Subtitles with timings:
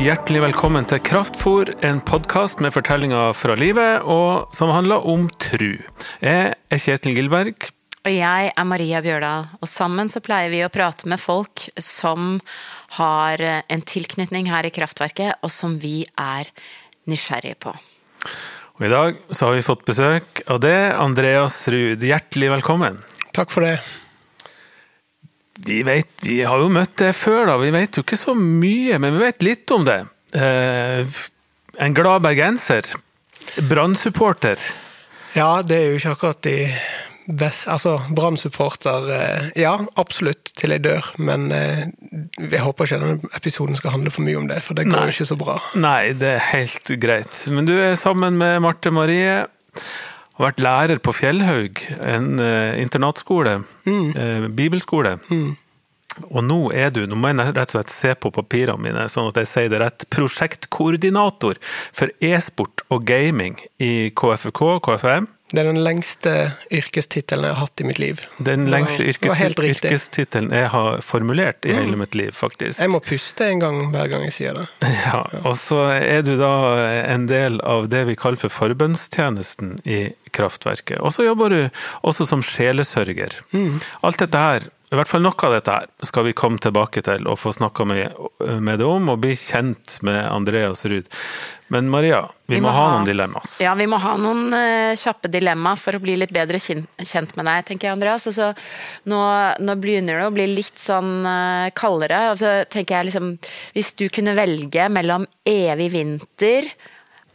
[0.00, 5.74] Hjertelig velkommen til Kraftfor, en podkast med fortellinger fra livet og som handler om tru.
[6.24, 7.66] Jeg er Kjetil Gilberg.
[8.08, 12.38] Og jeg er Maria Bjørdal, og sammen så pleier vi å prate med folk som
[12.96, 16.48] har en tilknytning her i kraftverket, og som vi er
[17.04, 17.76] nysgjerrige på.
[18.80, 22.00] Og I dag så har vi fått besøk av det, Andreas Ruud.
[22.00, 23.02] Hjertelig velkommen.
[23.36, 23.76] Takk for det.
[25.66, 27.58] Vi, vet, vi har jo møtt det før, da.
[27.60, 30.00] Vi vet jo ikke så mye, men vi vet litt om det.
[30.36, 31.20] Eh,
[31.80, 32.88] en glad bergenser.
[33.68, 34.60] Brann-supporter.
[35.36, 36.56] Ja, det er jo ikke akkurat de
[37.30, 41.84] best Altså, Brann-supporter eh, Ja, absolutt til jeg dør, men eh,
[42.42, 45.14] jeg håper ikke denne episoden skal handle for mye om det, for det går jo
[45.14, 45.58] ikke så bra.
[45.78, 47.44] Nei, det er helt greit.
[47.52, 49.44] Men du er sammen med Marte Marie.
[50.40, 53.58] Har vært lærer på Fjellhaug, en eh, internatskole.
[54.16, 55.18] eh, bibelskole.
[56.32, 59.28] Og nå er du, nå må jeg rett og slett se på papirene mine, sånn
[59.28, 61.60] at jeg sier det rett, prosjektkoordinator
[61.92, 65.28] for e-sport og gaming i KFK, KFM.
[65.50, 66.32] Det er den lengste
[66.70, 68.20] yrkestittelen jeg har hatt i mitt liv.
[68.38, 72.78] Den lengste yrkestittelen jeg har formulert i hele mitt liv, faktisk.
[72.78, 74.66] Jeg må puste en gang hver gang jeg sier det.
[75.10, 76.52] Ja, og så er du da
[77.08, 80.00] en del av det vi kaller for forbønnstjenesten i
[80.36, 81.00] kraftverket.
[81.00, 81.60] Og så jobber du
[82.06, 83.40] også som sjelesørger.
[84.06, 87.26] Alt dette her, i hvert fall noe av dette her, skal vi komme tilbake til
[87.30, 88.20] og få snakka med,
[88.62, 91.10] med det om, og bli kjent med Andreas Ruud.
[91.70, 93.52] Men Maria, vi, må, ha noen dilemmas.
[93.62, 97.46] Ja, vi må ha noen uh, kjappe dilemma for å bli litt bedre kjent med
[97.46, 98.26] deg, tenker jeg, Andreas.
[98.26, 98.48] Altså,
[99.06, 99.20] nå,
[99.62, 102.24] nå begynner det å bli litt sånn uh, kaldere.
[102.32, 103.36] Og så tenker jeg liksom
[103.76, 106.66] Hvis du kunne velge mellom evig vinter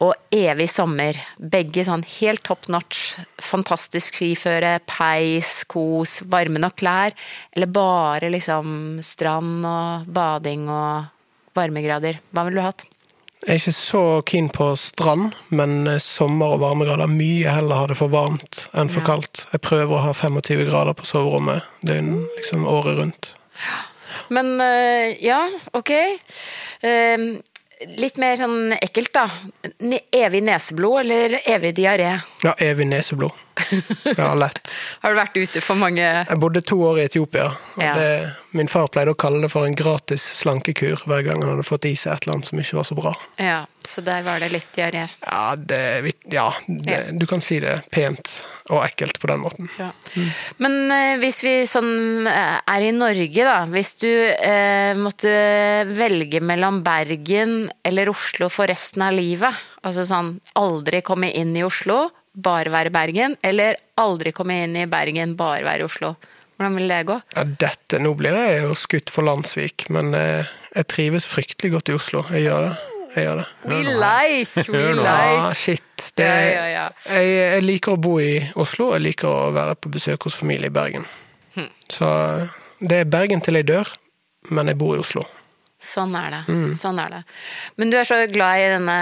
[0.03, 7.16] og evig sommer, begge sånn helt top notch, fantastisk skiføre, peis, kos, varme nok klær,
[7.56, 12.85] eller bare liksom strand og bading og varmegrader, hva ville du hatt?
[13.44, 17.09] Jeg er ikke så keen på strand, men eh, sommer og varmegrader.
[17.12, 19.09] Mye heller ha det for varmt enn for Ja.
[19.12, 19.44] kaldt.
[19.51, 23.34] Jeg prøver å ha 25 grader på soverommet døgn, liksom året rundt.
[24.34, 25.44] Men øh, ja,
[25.78, 25.91] ok.
[26.81, 27.41] Ehm,
[28.00, 29.25] litt mer sånn ekkelt, da.
[30.16, 32.13] Evig neseblod eller evig diaré?
[32.46, 33.36] Ja, evig neseblod.
[34.18, 34.72] Ja, lett.
[35.03, 37.53] Har du vært ute for mange Jeg bodde to år i Etiopia.
[37.80, 37.94] Ja.
[37.96, 38.09] det,
[38.56, 41.88] min far pleide å kalle det for en gratis slankekur hver gang han hadde fått
[41.88, 43.16] i seg et eller annet som ikke var så bra.
[43.40, 45.06] Ja, så der var det litt diaré.
[45.25, 45.79] Ja, det,
[46.31, 48.31] ja, det, du kan si det pent
[48.73, 49.69] og ekkelt på den måten.
[49.78, 49.91] Ja.
[50.63, 53.59] Men eh, hvis vi sånn eh, er i Norge, da.
[53.69, 55.31] Hvis du eh, måtte
[55.91, 59.66] velge mellom Bergen eller Oslo for resten av livet.
[59.85, 63.38] Altså sånn aldri komme inn i Oslo, bare være Bergen.
[63.46, 66.16] Eller aldri komme inn i Bergen, bare være i Oslo.
[66.56, 67.19] Hvordan vil det gå?
[67.35, 71.91] Ja, dette, Nå blir jeg jo skutt for Landsvik, men eh, jeg trives fryktelig godt
[71.91, 72.25] i Oslo.
[72.31, 72.94] Jeg gjør det.
[73.16, 73.46] Jeg gjør det.
[73.64, 75.06] We like, we like.
[75.08, 75.81] Ja, shit.
[76.18, 76.88] Det, Ja, ja, ja.
[77.08, 80.68] Jeg, jeg liker å bo i Oslo, jeg liker å være på besøk hos familie
[80.68, 81.08] i Bergen.
[81.56, 81.70] Hm.
[81.92, 82.09] Så
[82.84, 83.94] det er Bergen til jeg dør,
[84.52, 85.24] men jeg bor i Oslo.
[85.85, 86.40] Sånn er det.
[86.50, 86.72] Mm.
[86.79, 87.19] Sånn er det.
[87.78, 88.96] Men du er så glad i denne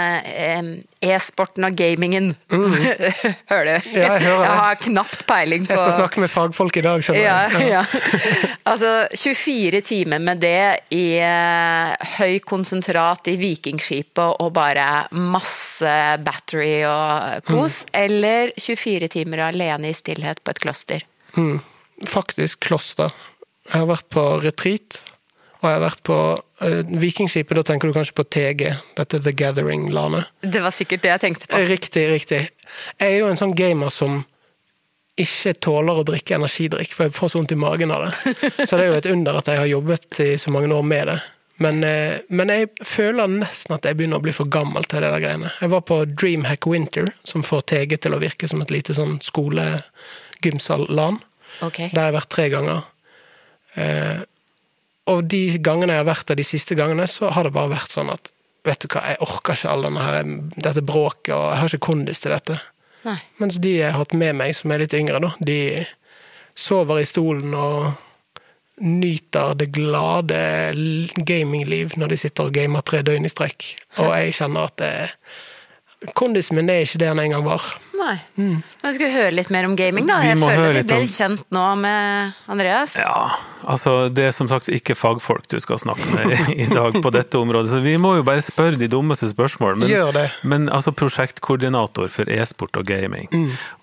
[1.04, 2.30] e-sporten og gamingen.
[2.52, 3.88] hører du?
[3.88, 3.96] Mm.
[3.96, 4.50] Ja, jeg hører det.
[4.60, 7.70] har knapt peiling på Jeg skal snakke med fagfolk i dag, skjønner ja, jeg.
[7.72, 8.52] ja.
[8.68, 10.60] Altså 24 timer med det
[10.96, 17.90] i eh, høy konsentrat i Vikingskipet og bare masse battery og kos, Mm.
[18.04, 21.04] eller 24 timer alene i stillhet på et kloster.
[21.36, 21.58] Mm.
[22.06, 23.10] Faktisk kloster.
[23.70, 24.98] Jeg har vært på retreat,
[25.62, 26.16] og jeg har vært på
[26.60, 27.56] Vikingskipet.
[27.56, 30.30] Da tenker du kanskje på TG, dette The Gathering-landet.
[30.40, 31.64] Det var sikkert det jeg tenkte på.
[31.68, 32.40] Riktig, riktig.
[33.00, 34.22] Jeg er jo en sånn gamer som
[35.20, 38.34] ikke tåler å drikke energidrikk, for jeg får så vondt i magen av det.
[38.68, 41.06] Så det er jo et under at jeg har jobbet i så mange år med
[41.10, 41.18] det.
[41.62, 45.12] Men, eh, men jeg føler nesten at jeg begynner å bli for gammel til det
[45.12, 45.52] der greiene.
[45.60, 49.20] Jeg var på Dreamhack Winter, som får TG til å virke som et lite sånn
[49.22, 51.20] skole-gymsal-LAN.
[51.62, 51.78] Ok.
[51.92, 52.80] Der har jeg vært tre ganger.
[55.04, 57.74] Eh, og de gangene jeg har vært der, de siste gangene, så har det bare
[57.76, 58.30] vært sånn at
[58.64, 61.84] Vet du hva, jeg orker ikke all denne her, dette bråket, og jeg har ikke
[61.84, 62.54] kondis til dette.
[63.04, 63.18] Nei.
[63.36, 65.58] Mens de jeg har hatt med meg, som er litt yngre, da, de
[66.56, 67.90] sover i stolen og
[68.80, 70.38] nyter det glade
[71.28, 73.68] gamingliv når de sitter og gamer tre døgn i strekk.
[74.00, 74.94] Og jeg kjenner at det,
[76.16, 77.68] kondisen min er ikke det han en gang var.
[77.94, 78.16] Nei.
[78.36, 80.16] Men vi skulle høre litt mer om gaming, da.
[80.20, 82.96] Vi Jeg føler vi blir om- kjent nå med Andreas.
[82.98, 83.30] Ja,
[83.70, 87.38] altså det er som sagt ikke fagfolk du skal snakke med i dag på dette
[87.38, 89.76] området, så vi må jo bare spørre de dummeste spørsmål.
[89.84, 90.26] Men, Gjør det.
[90.42, 93.28] men altså prosjektkoordinator for e-sport og gaming,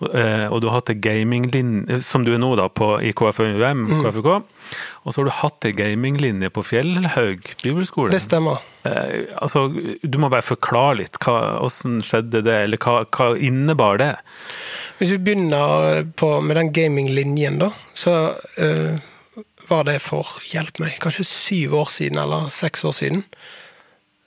[0.00, 3.12] og, eh, og du har hatt ei gaminglinje, som du er nå da på, i
[3.16, 4.26] KFUM, KFUK,
[5.04, 8.12] og så har du hatt ei gaminglinje på Fjellhaug bibelskole.
[8.14, 8.60] Det stemmer.
[8.84, 9.68] Eh, altså,
[10.02, 14.01] du må bare forklare litt, hva, hvordan skjedde det, eller hva, hva innebar det?
[14.98, 19.00] Hvis vi begynner på, med den gaminglinjen, da, så uh,
[19.68, 23.24] var det for, hjelp meg, kanskje syv år siden, eller seks år siden.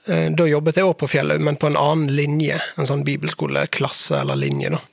[0.10, 2.60] Uh, da jobbet jeg òg på Fjellet, men på en annen linje.
[2.80, 4.83] En sånn bibelskoleklasse eller linje, da.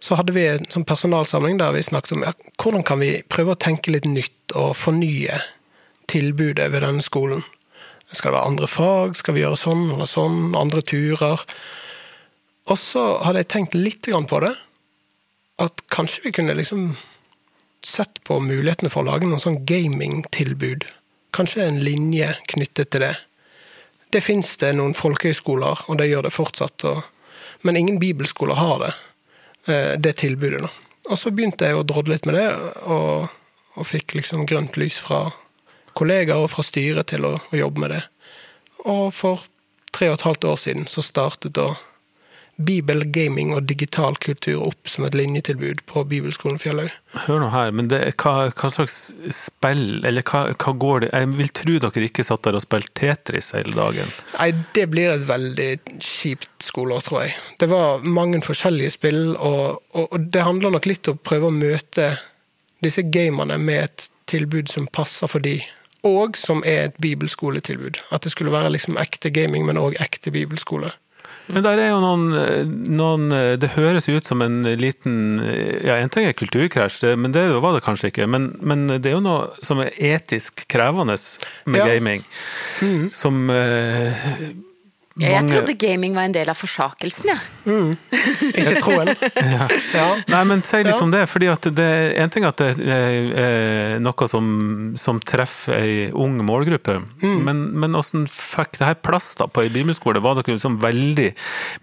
[0.00, 2.30] Så hadde vi en sånn personalsamling der vi snakket om ja,
[2.62, 5.42] hvordan kan vi prøve å tenke litt nytt og fornye
[6.10, 7.44] tilbudet ved denne skolen.
[8.10, 9.14] Skal det være andre fag?
[9.18, 10.54] Skal vi gjøre sånn eller sånn?
[10.58, 11.44] Andre turer?
[12.70, 14.54] Og så hadde jeg tenkt litt på det.
[15.60, 16.96] At kanskje vi kunne liksom
[17.82, 20.86] sett på mulighetene for å lage noen sånn gamingtilbud.
[21.34, 23.16] Kanskje en linje knyttet til det.
[24.10, 26.84] Det fins det noen folkehøyskoler, og det gjør det fortsatt.
[26.90, 27.02] Og,
[27.66, 28.92] men ingen bibelskoler har det,
[29.66, 30.62] eh, det tilbudet.
[30.62, 30.70] da.
[31.10, 32.48] Og så begynte jeg å drodle litt med det,
[32.86, 33.30] og,
[33.74, 35.30] og fikk liksom grønt lys fra
[35.98, 38.02] kollegaer og fra styret til å, å jobbe med det.
[38.86, 39.46] Og for
[39.94, 41.72] tre og et halvt år siden så startet da
[42.66, 46.92] Bibel, gaming og digital kultur opp som et linjetilbud på Bibelskolen Fjellhaug.
[47.24, 48.98] Hør nå her, men det, hva, hva slags
[49.34, 52.92] spill, eller hva, hva går det Jeg vil tro dere ikke satt der og spilte
[53.00, 54.12] Tetris hele dagen.
[54.36, 55.70] Nei, det blir et veldig
[56.04, 57.34] kjipt skoleår, tror jeg.
[57.62, 61.50] Det var mange forskjellige spill, og, og, og det handler nok litt om å prøve
[61.50, 62.12] å møte
[62.84, 65.58] disse gamerne med et tilbud som passer for de,
[66.06, 68.00] og som er et bibelskoletilbud.
[68.14, 70.92] At det skulle være liksom ekte gaming, men òg ekte bibelskole.
[71.52, 72.24] Men der er jo noen,
[72.96, 73.28] noen
[73.60, 75.40] Det høres ut som en liten
[75.86, 78.28] Ja, en ting er kulturkrasj, men det var det kanskje ikke.
[78.30, 81.16] Men, men det er jo noe som er etisk krevende
[81.66, 81.86] med Ja.
[81.86, 82.24] gaming.
[83.12, 83.48] Som
[85.20, 87.40] Ja, jeg trodde gaming var en del av forsakelsen, jeg.
[88.60, 89.10] Ikke troen.
[89.92, 90.06] ja.
[90.32, 90.98] Nei, men si litt Ja.
[91.04, 91.26] om det.
[91.28, 94.48] fordi at det er en ting at det er eh, noe som,
[94.96, 97.42] som treffer ei ung målgruppe, Mm.
[97.44, 100.22] men, men hvordan fikk det her plass da på ei bibelskole?
[100.24, 101.30] Var dere liksom veldig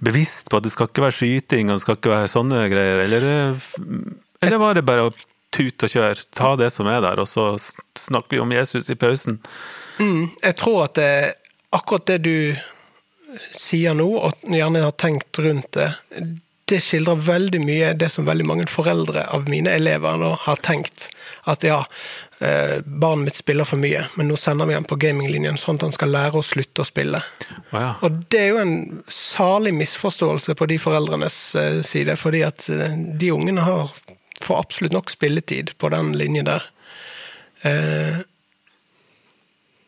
[0.03, 3.03] bevisst på at det skal ikke være skyting og det skal ikke være sånne greier,
[3.05, 3.27] eller,
[4.41, 5.13] eller var det bare å
[5.53, 7.51] tute og kjøre, ta det som er der, og så
[7.97, 9.37] snakker vi om Jesus i pausen?
[10.01, 11.11] Jeg tror at det,
[11.73, 12.33] akkurat det du
[13.51, 15.91] sier nå, og gjerne har tenkt rundt det,
[16.67, 21.05] det skildrer veldig mye det som veldig mange foreldre av mine elever nå har tenkt.
[21.47, 21.77] At ja,
[22.43, 25.85] eh, barnet mitt spiller for mye, men nå sender vi han på gaminglinjen sånn at
[25.87, 27.21] han skal lære å slutte å spille.
[27.71, 27.93] Ja.
[28.03, 28.75] Og det er jo en
[29.07, 33.95] salig misforståelse på de foreldrenes eh, side, fordi at eh, de ungene har
[34.43, 36.67] får absolutt nok spilletid på den linjen der.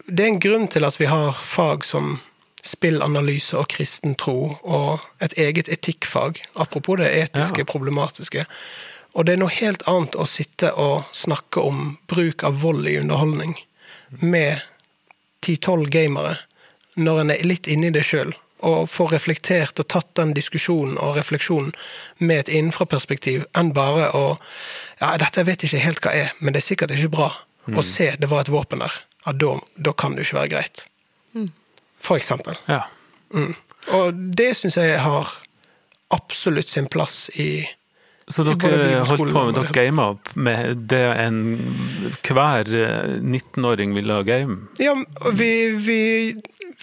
[0.10, 2.16] Det er en grunn til at vi har fag som
[2.66, 7.64] spillanalyse og kristen tro, og et eget etikkfag, apropos det etiske, Ja.
[7.64, 8.46] problematiske.
[9.16, 12.98] Og det er noe helt annet å sitte og snakke om bruk av vold i
[13.00, 13.56] underholdning
[14.22, 14.62] med
[15.42, 16.38] 10-12 gamere,
[16.96, 20.98] når en er litt inne i det sjøl, og får reflektert og tatt den diskusjonen
[21.00, 21.72] og refleksjonen
[22.20, 24.38] med et innenfraperspektiv, enn bare å
[25.02, 27.30] Ja, dette vet jeg ikke helt hva er, men det er sikkert ikke bra.
[27.70, 28.92] Å se det var et våpen der.
[29.26, 30.86] Ja, da, da kan det jo ikke være greit.
[32.04, 32.58] For eksempel.
[32.70, 32.86] ja.
[33.34, 33.54] Mm.
[33.96, 35.30] Og det syns jeg har
[36.14, 37.66] absolutt sin plass i
[38.30, 41.40] Så dere holdt på med dere gama med det en
[42.26, 44.68] hver eh, 19-åring ville ha game?
[44.78, 44.94] Ja,
[45.34, 45.50] vi,
[45.82, 46.02] vi,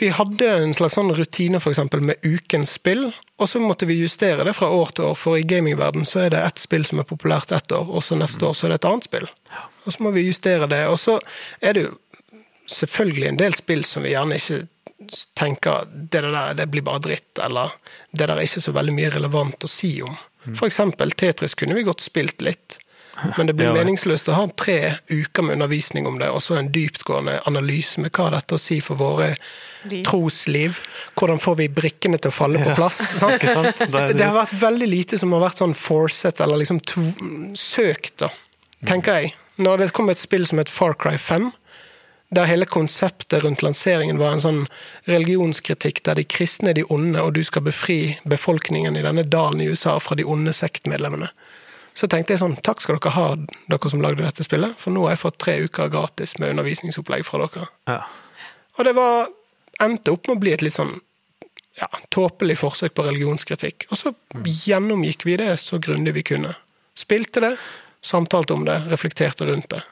[0.00, 4.00] vi hadde en slags sånn rutine for eksempel med ukens spill, og så måtte vi
[4.00, 7.02] justere det fra år til år, for i gamingverden så er det ett spill som
[7.02, 9.30] er populært ett år, og så neste år så er det et annet spill.
[9.86, 10.82] Og så må vi justere det.
[10.90, 11.20] Og så
[11.62, 11.94] er det jo
[12.66, 14.64] selvfølgelig en del spill som vi gjerne ikke
[15.36, 17.72] tenker det der det blir bare dritt, eller
[18.12, 20.16] det der er ikke så veldig mye relevant å si om.
[20.54, 22.78] For eksempel Tetris kunne vi godt spilt litt.
[23.38, 23.72] Men det blir Ja.
[23.78, 28.12] meningsløst å ha tre uker med undervisning om det, og så en dyptgående analyse med
[28.12, 29.30] hva dette å si for våre
[30.04, 30.78] trosliv.
[31.16, 32.98] Hvordan får vi brikkene til å falle på plass?
[33.18, 33.36] sant?
[33.38, 33.80] Ikke sant?
[33.88, 36.80] Er det- har vært veldig lite som har vært sånn forset, eller liksom
[37.56, 38.30] søkt, da,
[38.86, 39.34] tenker jeg.
[39.64, 41.48] Når det kom et spill som het Far Cry 5,
[42.34, 44.62] der hele konseptet rundt lanseringen var en sånn
[45.06, 49.62] religionskritikk der de kristne er de onde, og du skal befri befolkningen i denne dalen
[49.62, 51.30] i USA fra de onde sektmedlemmene.
[51.96, 53.26] Så tenkte jeg sånn, takk skal dere ha,
[53.70, 57.24] dere som lagde dette spillet, for nå har jeg fått tre uker gratis med undervisningsopplegg
[57.24, 57.70] fra dere.
[57.88, 58.02] Ja.
[58.76, 59.30] Og det var
[59.80, 60.98] endte opp med å bli et litt sånn
[61.78, 63.88] ja, tåpelig forsøk på religionskritikk.
[63.90, 64.12] Og så
[64.66, 66.54] gjennomgikk vi det så grundig vi kunne.
[66.96, 67.54] Spilte det,
[68.04, 69.82] samtalte om det, reflekterte rundt det.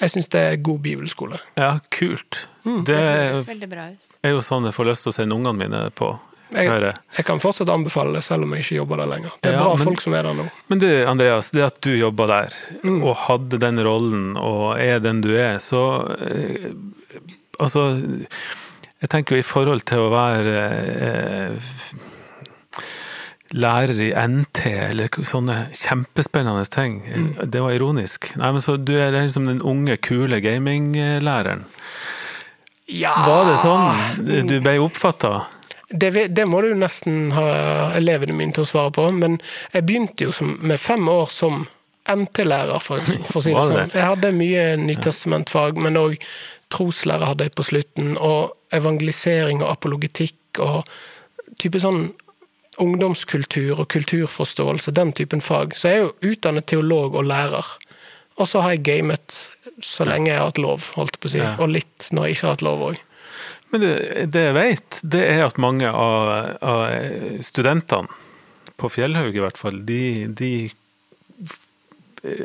[0.00, 1.38] Jeg syns det er god bibelskole.
[1.58, 2.44] Ja, kult.
[2.64, 2.84] Mm.
[2.86, 6.12] Det Det er jo sånn jeg får lyst til å sende ungene mine på.
[6.54, 6.70] Jeg,
[7.16, 9.32] jeg kan fortsatt anbefale det, selv om jeg ikke jobber der lenger.
[9.42, 10.46] Det er Ja, bra men- folk som er der nå.
[10.68, 12.48] Men du, Andreas, det at du jobba der,
[12.84, 13.02] Mm.
[13.04, 16.72] og hadde den rollen, og er den du er, så eh,
[17.60, 17.98] Altså,
[19.02, 20.54] jeg tenker jo i forhold til å være
[21.02, 21.50] eh,
[23.56, 27.00] lærer i NT, eller sånne kjempespennende ting.
[27.08, 27.28] Mm.
[27.48, 28.32] Det var ironisk.
[28.36, 31.64] Nei, men så Du er liksom den unge, kule gaminglæreren.
[32.88, 35.46] Ja, Var det sånn du ble oppfatta?
[35.88, 37.48] det, det må du nesten ha
[37.96, 39.38] elevene mine til å svare på, men
[39.72, 41.64] jeg begynte jo som, med fem år som
[42.08, 43.92] NT-lærer, for, for å si det det sånn.
[43.96, 46.16] Jeg hadde mye nytestamentfag, men òg
[46.72, 50.82] troslære hadde jeg på slutten, og evangelisering og apologetikk og
[51.60, 52.10] type sånn
[52.82, 55.76] ungdomskultur og kulturforståelse, den typen fag.
[55.76, 57.74] Så jeg er jo utdannet teolog og lærer.
[58.38, 59.38] Og så har jeg gamet
[59.84, 61.42] så lenge jeg har hatt lov, holdt jeg på å si.
[61.42, 61.52] Ja.
[61.58, 63.04] Og litt når jeg ikke har hatt lov òg.
[63.72, 63.92] Men det,
[64.32, 66.32] det jeg vet, det er at mange av,
[66.64, 66.82] av
[67.44, 68.24] studentene,
[68.78, 70.52] på Fjellhaug i hvert fall, de, de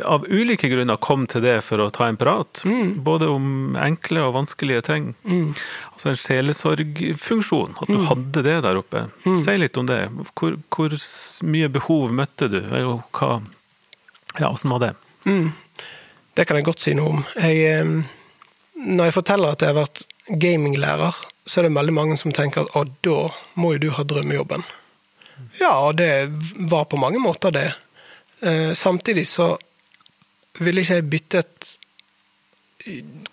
[0.06, 2.62] av ulike grunner kom til det for å ta en prat.
[3.06, 5.10] Både om enkle og vanskelige ting.
[5.94, 9.06] Altså en sjelesorgfunksjon, at du hadde det der oppe.
[9.26, 10.02] Si litt om det.
[10.38, 10.96] Hvor, hvor
[11.50, 12.60] mye behov møtte du?
[12.70, 13.32] Hva,
[14.40, 14.94] ja, åssen var det?
[16.34, 17.26] Det kan jeg godt si noe om.
[17.38, 20.06] Jeg, eh, når jeg forteller at jeg har vært
[20.42, 23.18] gaminglærer, så er det veldig mange som tenker at å, da
[23.60, 24.64] må jo du ha drømmejobben.
[25.60, 26.10] Ja, og det
[26.72, 27.68] var på mange måter det.
[28.42, 29.54] Eh, Samtidig så
[30.60, 31.72] ville ikke jeg byttet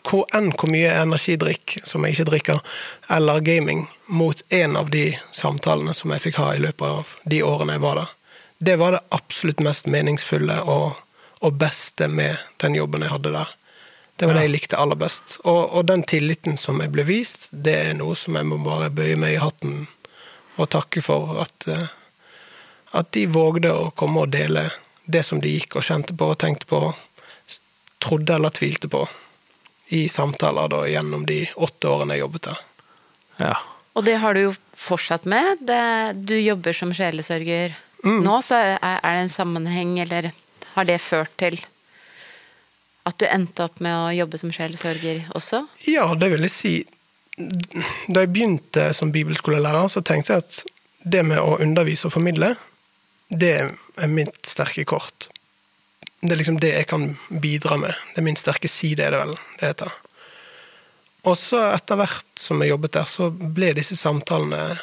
[0.06, 2.60] hvor enn hvor mye energidrikk som jeg ikke drikker,
[3.10, 7.42] eller gaming, mot en av de samtalene som jeg fikk ha i løpet av de
[7.42, 8.12] årene jeg var der.
[8.60, 11.00] Det var det absolutt mest meningsfulle og,
[11.40, 13.56] og beste med den jobben jeg hadde der.
[14.20, 15.38] Det var det jeg likte aller best.
[15.48, 18.90] Og, og den tilliten som jeg ble vist, det er noe som jeg må bare
[18.92, 19.86] bøye meg i hatten
[20.60, 21.38] og takke for.
[21.40, 21.88] At, eh,
[23.00, 24.68] at de vågde å komme og dele
[25.10, 26.82] det som de gikk og kjente på og tenkte på,
[28.00, 29.04] trodde eller tvilte på,
[29.90, 32.64] i samtaler da gjennom de åtte årene jeg jobbet der.
[33.40, 33.56] Ja.
[33.98, 35.64] Og det har du jo fortsatt med.
[35.66, 35.82] Det,
[36.28, 37.74] du jobber som sjelesørger
[38.06, 40.30] nå, så er, er det en sammenheng, eller
[40.74, 41.58] har det ført til
[43.08, 45.64] at du endte opp med å jobbe som sjelesørger også?
[45.90, 46.74] Ja, det vil jeg si.
[48.08, 50.60] Da jeg begynte som bibelskolelærer, så tenkte jeg at
[51.10, 52.54] det med å undervise og formidle,
[53.30, 55.30] det er mitt sterke kort.
[56.20, 57.96] Det er liksom det jeg kan bidra med.
[58.12, 59.92] Det er min sterke side, er det vel det heter.
[61.28, 64.80] Og så etter hvert som jeg jobbet der, så ble disse samtalene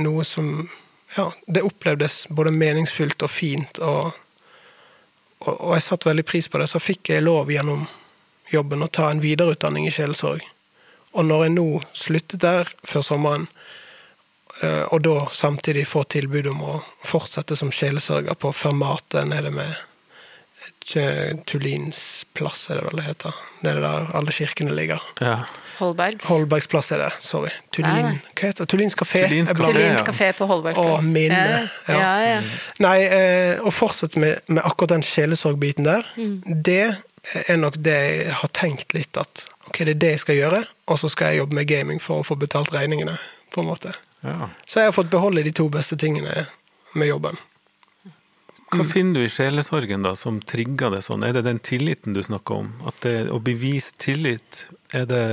[0.00, 0.68] noe som
[1.16, 4.12] Ja, det opplevdes både meningsfylt og fint, og,
[5.42, 6.68] og, og jeg satte veldig pris på det.
[6.70, 7.82] Så fikk jeg lov gjennom
[8.52, 10.44] jobben å ta en videreutdanning i sjelesorg.
[11.18, 11.66] Og når jeg nå
[11.98, 13.48] sluttet der før sommeren,
[14.62, 19.89] eh, og da samtidig får tilbud om å fortsette som sjelesørger på Fermate nede med
[20.90, 22.00] Tjø- Tullins
[22.34, 23.34] plass, er det vel det heter.
[23.62, 25.02] Det er der alle kirkene ligger.
[25.22, 25.40] ja.
[25.80, 26.26] Holbergs?
[26.28, 27.48] Holbergs plass er det, sorry.
[27.72, 28.16] Tullin Nei, nei.
[28.36, 28.68] Hva heter det?
[28.68, 29.22] Tullins kafé?
[29.30, 29.52] Tullins
[30.04, 30.26] kafé.
[30.26, 30.32] ja.
[30.36, 30.98] på Holbergs plass.
[31.00, 31.38] Å, minne.
[31.88, 32.00] Ja, Ja.
[32.00, 32.40] ja, ja.
[32.84, 36.04] Nei, eh, å fortsette med, med akkurat den sjelesorgbiten der,
[36.44, 36.96] det
[37.48, 40.60] er nok det jeg har tenkt litt at ok, det er det jeg skal gjøre,
[40.92, 43.16] og så skal jeg jobbe med gaming for å få betalt regningene,
[43.54, 43.94] på en måte.
[44.22, 44.50] ja.
[44.68, 46.44] Så jeg har fått beholde de to beste tingene
[46.92, 47.40] med jobben.
[48.70, 51.24] Hva finner du i sjelesorgen da, som trigger det sånn?
[51.26, 52.68] Er det den tilliten du snakker om?
[52.86, 55.24] At det å bevise tillit, er det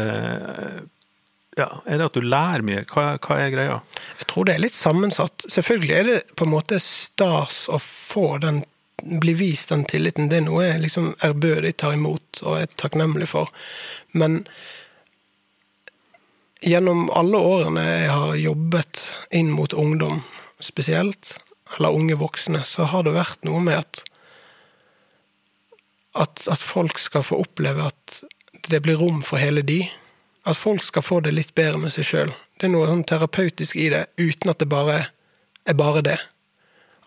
[1.58, 2.86] ja, Er det at du lærer mye?
[2.90, 3.78] Hva, hva er greia?
[4.20, 5.46] Jeg tror det er litt sammensatt.
[5.50, 8.64] Selvfølgelig er det på en måte stas å få den
[9.22, 10.30] bli vist den tilliten.
[10.30, 13.50] Det er noe jeg liksom ærbødig tar imot og er takknemlig for.
[14.18, 14.44] Men
[16.66, 19.04] gjennom alle årene jeg har jobbet
[19.38, 20.24] inn mot ungdom
[20.64, 21.36] spesielt,
[21.76, 24.04] eller unge voksne, så har det vært noe med at
[26.18, 28.22] at, at folk skal få oppleve at
[28.72, 29.84] det blir rom for hele de.
[30.48, 32.32] At folk skal få det litt bedre med seg sjøl.
[32.58, 34.98] Det er noe sånn terapeutisk i det, uten at det bare
[35.68, 36.18] er bare det.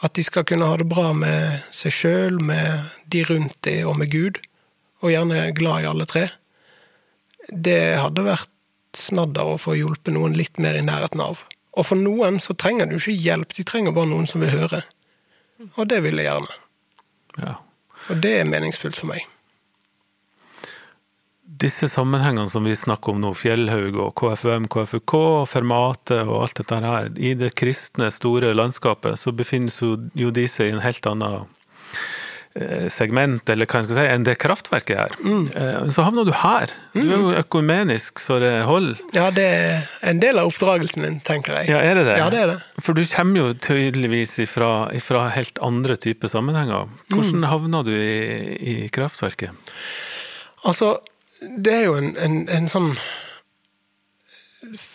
[0.05, 3.99] At de skal kunne ha det bra med seg sjøl, med de rundt dem og
[4.01, 4.41] med Gud.
[5.03, 6.29] Og gjerne glad i alle tre.
[7.51, 8.53] Det hadde vært
[8.97, 11.43] snadder å få hjulpet noen litt mer i nærheten av.
[11.81, 14.85] Og for noen så trenger du ikke hjelp, de trenger bare noen som vil høre.
[15.75, 16.57] Og det vil jeg gjerne.
[17.41, 17.59] Ja.
[18.13, 19.25] Og det er meningsfullt for meg.
[21.61, 25.15] disse sammenhengene som vi snakker om nå, Fjellhaug og KFUM, KFUK,
[25.51, 29.75] Fermate og alt dette her, i det kristne, store landskapet, så befinner
[30.17, 31.51] jo de seg i en helt annen
[32.91, 35.13] segment, eller hva jeg skal si, enn det kraftverket er.
[35.23, 35.45] Mm.
[35.95, 36.73] Så havner du her.
[36.97, 37.37] Du er jo mm.
[37.45, 38.99] økumenisk så det holder.
[39.15, 41.71] Ja, det er en del av oppdragelsen min, tenker jeg.
[41.71, 42.19] Ja, er det det?
[42.19, 42.59] Ja, det er det.
[42.83, 46.91] For du kommer jo tydeligvis ifra, ifra helt andre typer sammenhenger.
[47.13, 47.49] Hvordan mm.
[47.53, 48.19] havna du i,
[48.59, 49.55] i, kraftverket?
[50.67, 50.97] Altså,
[51.39, 52.91] det er jo en, en, en sånn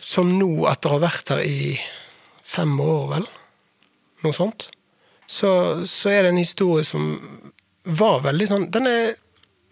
[0.06, 1.74] Som nå, etter å ha vært her i
[2.46, 3.30] fem år, vel?
[4.26, 4.68] Noe sånt
[5.28, 5.52] så,
[5.90, 7.06] så, er det en historie som
[7.86, 9.16] var veldig sånn Den er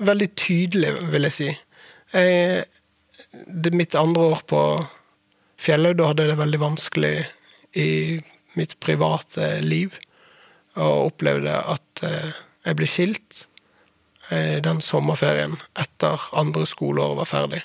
[0.04, 1.50] veldig tydelig, vil jeg si.
[2.14, 2.66] Jeg,
[3.48, 4.62] det mitt andre år på
[5.64, 7.14] Fjellhaug, da hadde jeg det veldig vanskelig
[7.80, 7.90] i
[8.60, 9.96] mitt private liv.
[10.76, 12.34] Og opplevde at eh,
[12.66, 13.44] jeg ble skilt
[14.34, 17.62] eh, den sommerferien etter andre skoleår var ferdig.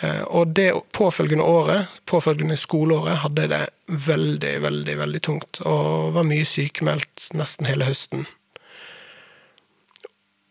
[0.00, 5.60] Eh, og det påfølgende året, påfølgende skoleåret, hadde jeg det veldig, veldig veldig tungt.
[5.66, 8.26] Og var mye sykemeldt nesten hele høsten.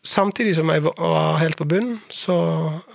[0.06, 2.38] Samtidig som jeg var helt på bunnen, så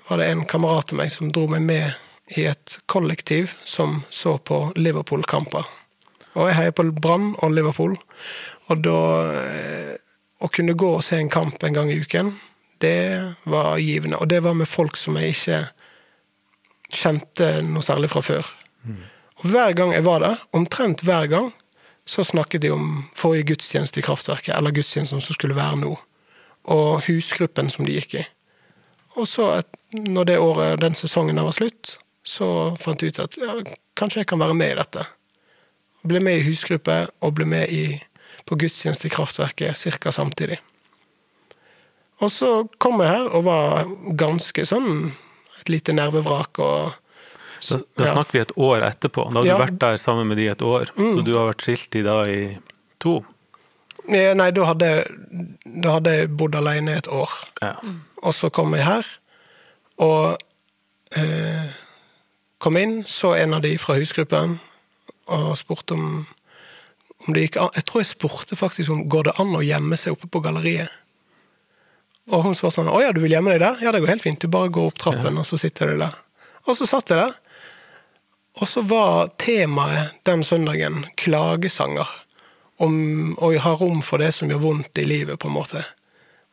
[0.09, 1.93] var det en kamerat av meg som dro meg med
[2.35, 5.67] i et kollektiv som så på Liverpool-kamper.
[6.35, 7.99] Og jeg heier på Brann og Liverpool,
[8.71, 8.99] og da
[9.43, 9.93] eh,
[10.45, 12.35] Å kunne gå og se en kamp en gang i uken,
[12.83, 14.19] det var givende.
[14.21, 15.61] Og det var med folk som jeg ikke
[16.95, 18.49] kjente noe særlig fra før.
[18.85, 19.03] Mm.
[19.41, 21.53] Og Hver gang jeg var der, omtrent hver gang,
[22.07, 25.95] så snakket de om forrige gudstjeneste i Kraftverket, eller gudstjenesten som skulle være nå,
[26.65, 28.25] og husgruppen som de gikk i.
[29.17, 33.55] Og så, når det året, den sesongen var slutt, så fant jeg ut at ja,
[33.97, 35.05] kanskje jeg kan være med i dette.
[36.05, 37.85] Ble med i husgruppe og ble med i,
[38.45, 40.13] på gudstjeneste i Kraftverket ca.
[40.13, 40.59] samtidig.
[42.23, 45.13] Og så kom jeg her og var ganske sånn
[45.65, 46.61] et lite nervevrak.
[46.61, 46.93] og
[47.65, 49.29] da, da snakker vi et år etterpå.
[49.33, 51.07] Da har du vært der sammen med de et år, mm.
[51.13, 52.41] så du har vært skilt i da i
[53.01, 53.23] to?
[54.05, 54.91] Nei, da hadde,
[55.65, 57.33] da hadde jeg bodd alene et år.
[57.63, 57.79] Ja.
[58.21, 59.09] Og så kom jeg her,
[60.05, 60.37] og
[61.17, 61.73] eh,
[62.61, 64.59] kom inn, så en av de fra husgruppen
[65.33, 66.27] og spurte om,
[67.25, 69.97] om det gikk an Jeg tror jeg spurte faktisk om går det an å gjemme
[69.97, 70.93] seg oppe på galleriet.
[72.33, 74.23] Og hun svarte sånn 'Å ja, du vil gjemme deg der?' 'Ja, det går helt
[74.23, 74.41] fint.
[74.41, 75.41] Du bare går opp trappen, ja.
[75.41, 76.17] og så sitter du der.'
[76.67, 77.35] Og så satt jeg der.
[78.57, 82.09] Og så var temaet den søndagen klagesanger.
[82.79, 85.85] Om å ha rom for det som gjør vondt i livet, på en måte.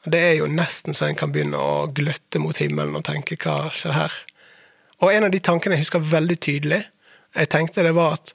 [0.06, 3.72] Det er jo nesten så en kan begynne å gløtte mot himmelen og tenke 'hva
[3.72, 4.20] skjer her'?
[5.02, 6.86] Og en av de tankene jeg husker veldig tydelig,
[7.36, 8.34] jeg tenkte det var at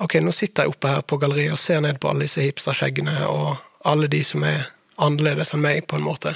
[0.00, 3.26] ok, nå sitter jeg oppe her på galleriet og ser ned på alle disse hipsterskjeggene
[3.28, 4.66] og alle de som er
[5.00, 6.34] annerledes enn meg, på en måte.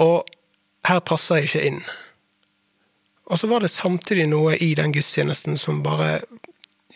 [0.00, 0.28] Og
[0.88, 1.82] her passer jeg ikke inn.
[3.30, 6.20] Og så var det samtidig noe i den gudstjenesten som bare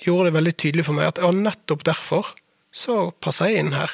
[0.03, 2.35] gjorde det veldig tydelig for meg at ja, nettopp derfor
[2.75, 3.93] så passer jeg inn her.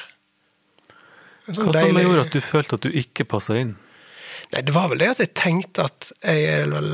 [1.45, 3.75] Sånn Hva som gjorde at du følte at du ikke passa inn?
[4.51, 6.93] Nei, Det var vel det at jeg tenkte at jeg er vel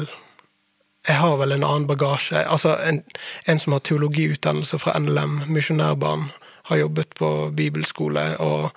[1.07, 2.41] Jeg har vel en annen bagasje.
[2.43, 2.99] Altså, en,
[3.47, 6.25] en som har teologiutdannelse fra NLM, misjonærbarn,
[6.67, 8.73] har jobbet på bibelskole og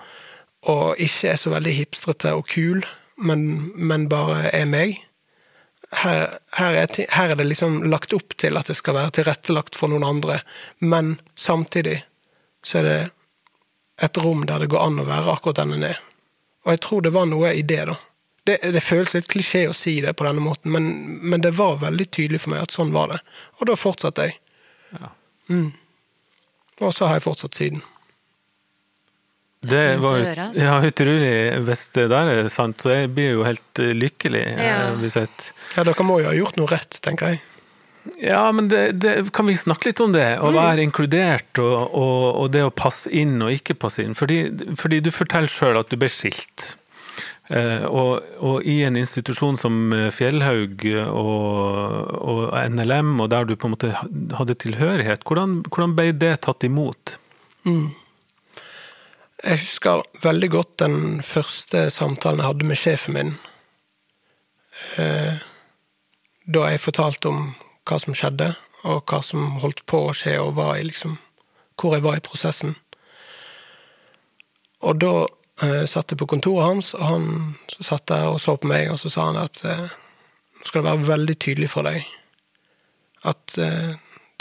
[0.69, 2.83] og ikke er så veldig hipstrete og kul,
[3.21, 4.99] men, men bare er meg.
[5.91, 9.75] Her, her, er, her, er, det liksom lagt opp til at det skal være tilrettelagt
[9.75, 10.39] for noen andre,
[10.79, 11.99] men samtidig
[12.63, 12.99] så er det
[14.05, 15.99] et rom der det går an å være akkurat den en er.
[16.65, 17.97] Og jeg tror det var noe i det, da.
[18.45, 20.87] Det, det føles litt klisjé å si det på denne måten, men,
[21.21, 23.19] men, det var veldig tydelig for meg at sånn var det.
[23.59, 24.37] Og da fortsatte jeg.
[24.97, 25.11] Ja.
[25.51, 25.69] Mm.
[26.81, 27.83] Og så har jeg fortsatt siden.
[29.61, 30.17] Det var
[30.57, 34.41] ja, utrolig Hvis det der er sant, så jeg blir jo helt eh, lykkelig.
[34.55, 34.89] Eh, ja.
[34.97, 35.29] Hvis jeg...
[35.75, 37.43] ja, dere må jo ha gjort noe rett, tenker jeg.
[38.17, 40.39] Ja, men det, det, kan vi snakke litt om det?
[40.41, 40.57] Å mm.
[40.57, 44.17] være inkludert og, og, og, det å passe inn og ikke passe inn.
[44.17, 44.41] Fordi,
[44.81, 46.71] fordi du forteller sjøl at du ble skilt.
[47.53, 53.77] Eh, og, og, i en institusjon som Fjellhaug og, NLM, og der du på en
[53.77, 57.19] måte hadde tilhørighet, hvordan, hvordan ble det tatt imot?
[57.69, 57.91] Mm.
[59.41, 63.31] Jeg husker veldig godt den første samtalen jeg hadde med sjefen min.
[65.01, 65.41] Eh,
[66.45, 67.39] da jeg fortalte om
[67.89, 68.51] hva som skjedde,
[68.85, 71.17] og hva som holdt på å skje, og i, liksom,
[71.73, 72.75] hvor jeg var i prosessen.
[74.85, 75.25] Og da
[75.65, 77.27] eh, satt jeg på kontoret hans, og han
[77.73, 80.91] satt der og så på meg, og så sa han at eh, nå skal det
[80.91, 82.05] være veldig tydelig for deg
[83.25, 83.53] at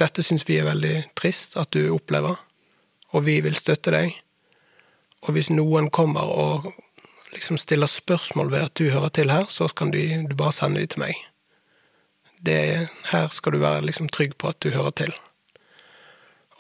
[0.01, 2.37] dette syns vi er veldig trist at du opplever,
[3.13, 4.15] og vi vil støtte deg.
[5.27, 6.71] Og hvis noen kommer og
[7.35, 10.81] liksom stiller spørsmål ved at du hører til her, så kan du, du bare sende
[10.81, 11.19] de til meg.
[12.41, 15.13] Det, her skal du være liksom trygg på at du hører til.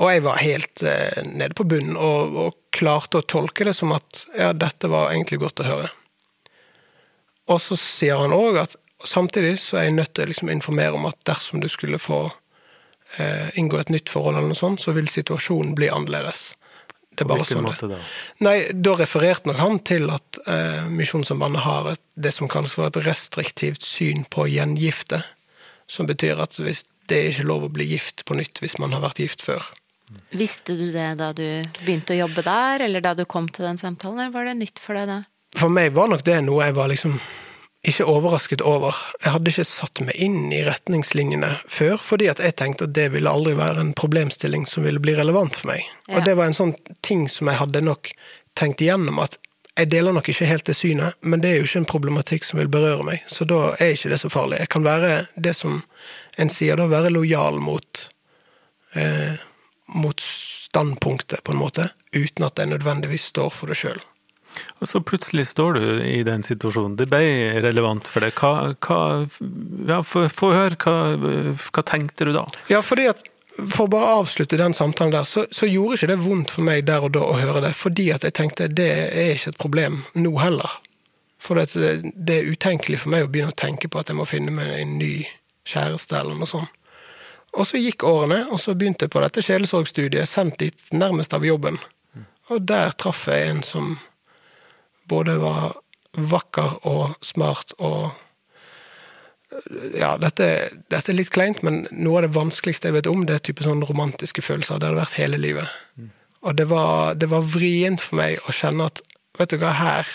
[0.00, 3.90] Og jeg var helt eh, nede på bunnen og, og, klarte å tolke det som
[3.92, 5.88] at ja, dette var egentlig godt å høre.
[7.50, 10.94] Og så sier han òg at samtidig så er jeg nødt til å liksom informere
[10.94, 12.20] om at dersom du skulle få
[13.18, 16.52] eh, inngå et nytt forhold, eller noe sånt, så vil situasjonen bli annerledes.
[17.20, 17.98] Det er bare sånn måte da?
[18.46, 22.88] Nei, Da refererte nok han til at eh, Misjonssambandet har et, det som kalles for
[22.88, 25.20] et restriktivt syn på gjengifte.
[25.90, 28.94] Som betyr at hvis det er ikke lov å bli gift på nytt hvis man
[28.94, 29.66] har vært gift før.
[30.34, 31.44] Visste du det da du
[31.82, 34.80] begynte å jobbe der, eller da du kom til den samtalen, eller var det nytt
[34.82, 35.20] for deg da?
[35.58, 37.18] For meg var nok det noe jeg var liksom
[37.86, 38.96] ikke overrasket over.
[39.22, 43.08] Jeg hadde ikke satt meg inn i retningslinjene før, fordi at jeg tenkte at det
[43.14, 45.86] ville aldri være en problemstilling som ville bli relevant for meg.
[46.08, 46.18] Ja.
[46.18, 46.74] Og det var en sånn
[47.06, 48.12] ting som jeg hadde nok
[48.58, 49.38] tenkt igjennom, at
[49.78, 52.60] jeg deler nok ikke helt det synet, men det er jo ikke en problematikk som
[52.60, 54.58] vil berøre meg, så da er ikke det så farlig.
[54.60, 55.78] Jeg kan være det som
[56.40, 58.02] en sier, da være lojal mot
[58.98, 59.38] eh,
[59.94, 63.98] mot standpunktet, på en måte, uten at jeg nødvendigvis står for det sjøl.
[64.80, 66.96] Og så plutselig står du i den situasjonen.
[66.98, 67.22] Det ble
[67.64, 68.40] relevant for deg.
[69.88, 72.46] Ja, Få høre, hva, hva, tenkte du da?
[72.72, 76.20] Ja, fordi at For å bare avslutte den samtalen der, så, så, gjorde ikke det
[76.22, 77.74] vondt for meg der og da å høre det.
[77.76, 80.78] Fordi at jeg tenkte det er ikke et problem nå heller.
[81.42, 81.74] For det,
[82.14, 84.70] det er utenkelig for meg å begynne å tenke på at jeg må finne meg
[84.78, 85.26] en ny
[85.68, 86.70] kjæreste eller noe sånt.
[87.58, 91.44] Og så gikk årene, og så begynte jeg på dette sjelesorgstudiet, sendt dit nærmest av
[91.44, 91.80] jobben.
[92.50, 93.96] Og der traff jeg en som
[95.10, 95.74] både var
[96.16, 98.10] vakker og smart og
[99.98, 100.46] Ja, dette,
[100.94, 103.64] dette er litt kleint, men noe av det vanskeligste jeg vet om, det er type
[103.66, 104.78] sånn romantiske følelser.
[104.78, 105.72] Det hadde vært hele livet.
[106.46, 109.02] Og det var, det var vrient for meg å kjenne at
[109.40, 110.06] vet du hva, her,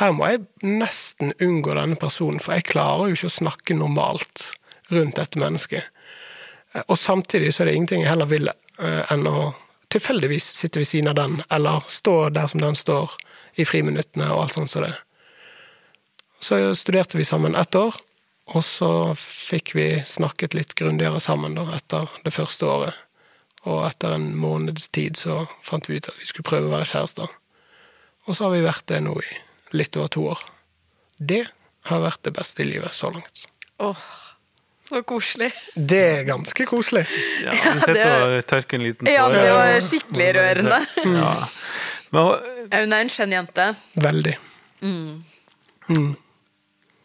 [0.00, 4.50] her må jeg nesten unngå denne personen, for jeg klarer jo ikke å snakke normalt
[4.92, 5.88] rundt dette mennesket.
[6.84, 9.52] Og samtidig så er det ingenting jeg heller vil uh, enn å
[9.94, 13.14] tilfeldigvis sitte ved siden av den, eller stå der som den står,
[13.54, 14.94] i friminuttene og alt sånt som det.
[16.44, 17.96] Så studerte vi sammen ett år,
[18.52, 22.98] og så fikk vi snakket litt grundigere sammen da, etter det første året.
[23.64, 26.90] Og etter en måneds tid så fant vi ut at vi skulle prøve å være
[26.90, 27.30] kjærester.
[28.28, 29.30] Og så har vi vært det nå i
[29.76, 30.44] litt over to år.
[31.16, 31.46] Det
[31.88, 33.46] har vært det beste i livet så langt.
[33.80, 34.04] Åh,
[34.88, 35.48] så koselig.
[35.74, 37.06] Det er ganske koselig.
[37.40, 39.14] Ja, du sitter og tørker en liten tåre.
[39.16, 40.80] Ja, det var skikkelig rørende.
[41.08, 41.32] Ja.
[42.20, 43.70] Aune er en skjønn jente.
[44.00, 44.36] Veldig.
[44.84, 45.24] Mm.
[45.88, 46.12] Mm.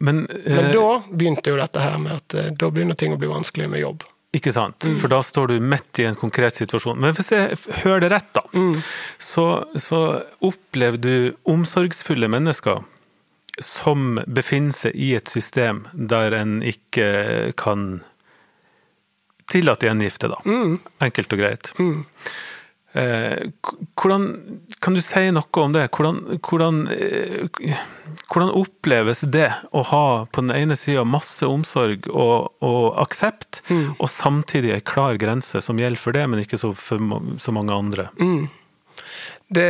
[0.00, 3.18] Men, eh, Men, da begynte jo dette her med at eh, da begynner ting å
[3.20, 4.06] bli vanskelig med jobb.
[4.32, 4.94] Ikke sant, mm.
[5.02, 7.00] for da står du midt i en konkret situasjon.
[7.02, 8.78] Men hvis jeg hører det rett, da, mm.
[9.18, 10.00] så, så
[10.46, 11.14] opplever du
[11.50, 12.84] omsorgsfulle mennesker
[13.60, 18.00] som befinner seg i et system der en ikke kan
[19.50, 20.38] tillate gjengifte, da.
[20.46, 20.78] Mm.
[21.02, 21.72] Enkelt og greit.
[21.82, 22.04] Mm.
[22.92, 23.50] Eh,
[23.94, 24.24] hvordan,
[24.82, 25.86] kan du si noe om det?
[25.94, 27.74] Hvordan, hvordan, eh,
[28.26, 34.00] hvordan, oppleves det å ha på den ene sida masse omsorg og, og aksept, mm.
[34.00, 36.98] og samtidig ei klar grense som gjelder for det, men ikke så for
[37.38, 38.08] så mange andre?
[38.18, 38.48] Mm.
[39.50, 39.68] Det,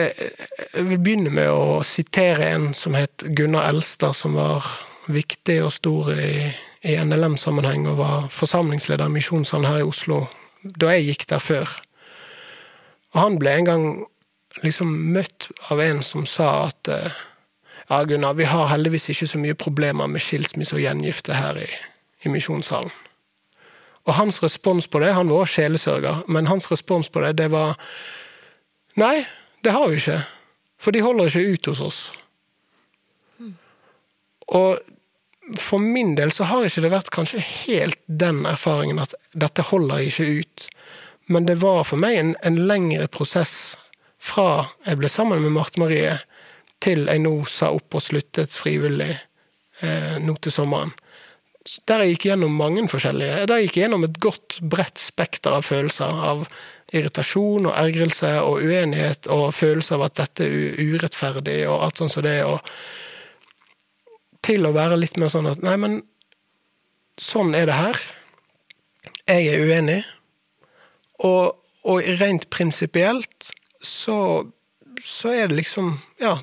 [0.73, 4.65] jeg vil begynne med å sitere en som het Gunnar Elstad, som var
[5.13, 6.51] viktig og stor i,
[6.89, 10.25] i NLM-sammenheng, og var forsamlingsleder i Misjonssalen her i Oslo
[10.61, 11.71] da jeg gikk der før.
[13.15, 13.85] Og han ble en gang
[14.65, 17.21] liksom møtt av en som sa at eh,
[17.91, 21.69] ja, Gunnar, vi har heldigvis ikke så mye problemer med skilsmisse og gjengifte her i,
[22.25, 22.93] i misjonssalen.
[24.09, 27.51] Og hans respons på det, han var også sjelesørger, men hans respons på det, det
[27.53, 27.77] var
[28.99, 29.23] Nei,
[29.63, 30.17] det har vi ikke.
[30.81, 31.99] For de holder ikke ut hos oss.
[34.51, 34.81] Og
[35.59, 40.03] for min del så har ikke det vært kanskje helt den erfaringen at dette holder
[40.11, 40.67] ikke ut.
[41.31, 43.77] Men det var for meg en, en lengre prosess
[44.21, 46.19] fra jeg ble sammen med Marte Marie,
[46.83, 50.93] til jeg nå sa opp og sluttet frivillig eh, nå til sommeren.
[51.87, 55.67] Der jeg gikk gjennom mange forskjellige Der jeg gikk gjennom et godt, bredt spekter av
[55.69, 56.09] følelser.
[56.09, 56.47] Av
[56.91, 62.15] irritasjon og ergrelse og uenighet og følelse av at dette er urettferdig og alt sånt
[62.17, 62.41] som det.
[62.49, 62.59] Og
[64.43, 66.01] til å være litt mer sånn at nei, men
[67.21, 68.01] sånn er det her.
[69.29, 70.01] Jeg er uenig.
[71.27, 73.51] Og, og rent prinsipielt
[73.83, 74.45] så,
[75.05, 76.39] så er det liksom Ja,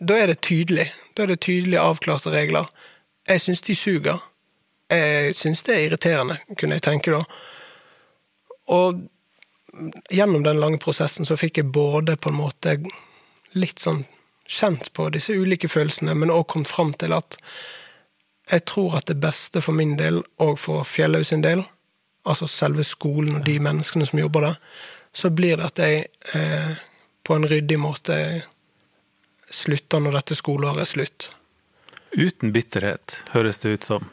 [0.00, 0.88] da er det tydelig.
[1.16, 2.68] Da er det tydelig avklarte regler.
[3.28, 4.22] Jeg syns de suger.
[4.90, 7.22] Jeg syns det er irriterende, kunne jeg tenke da.
[8.72, 9.04] Og
[10.10, 12.76] gjennom den lange prosessen så fikk jeg både på en måte
[13.56, 14.04] litt sånn
[14.48, 17.38] kjent på disse ulike følelsene, men òg kommet fram til at
[18.50, 21.62] jeg tror at det beste for min del, og for Fjellhaug sin del,
[22.28, 24.58] altså selve skolen og de menneskene som jobber der,
[25.12, 26.06] så blir det at jeg
[26.38, 26.80] eh,
[27.26, 28.16] på en ryddig måte
[29.52, 31.28] slutter når dette skoleåret er slutt.
[32.12, 34.08] Uten bitterhet, høres det ut som.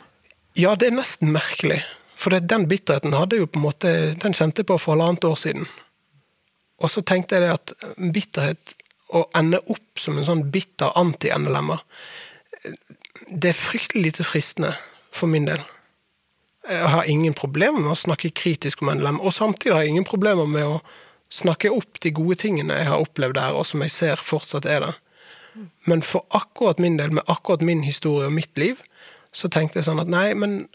[0.59, 1.81] Ja, det er nesten merkelig.
[2.19, 5.27] For den bitterheten hadde jeg jo på en måte, den kjente jeg på for halvannet
[5.27, 5.69] år siden.
[6.79, 7.73] Og så tenkte jeg det at
[8.15, 8.75] bitterhet,
[9.09, 11.79] å ende opp som en sånn bitter anti-NLM-er,
[13.29, 14.75] det er fryktelig lite fristende
[15.15, 15.63] for min del.
[16.69, 20.05] Jeg har ingen problemer med å snakke kritisk om NLM, og samtidig har jeg ingen
[20.07, 20.81] problemer med å
[21.33, 24.85] snakke opp de gode tingene jeg har opplevd der, og som jeg ser fortsatt er
[24.85, 24.99] der.
[25.89, 28.81] Men for akkurat min del, med akkurat min historie og mitt liv,
[29.33, 30.67] så tenkte jeg sånn at nei, men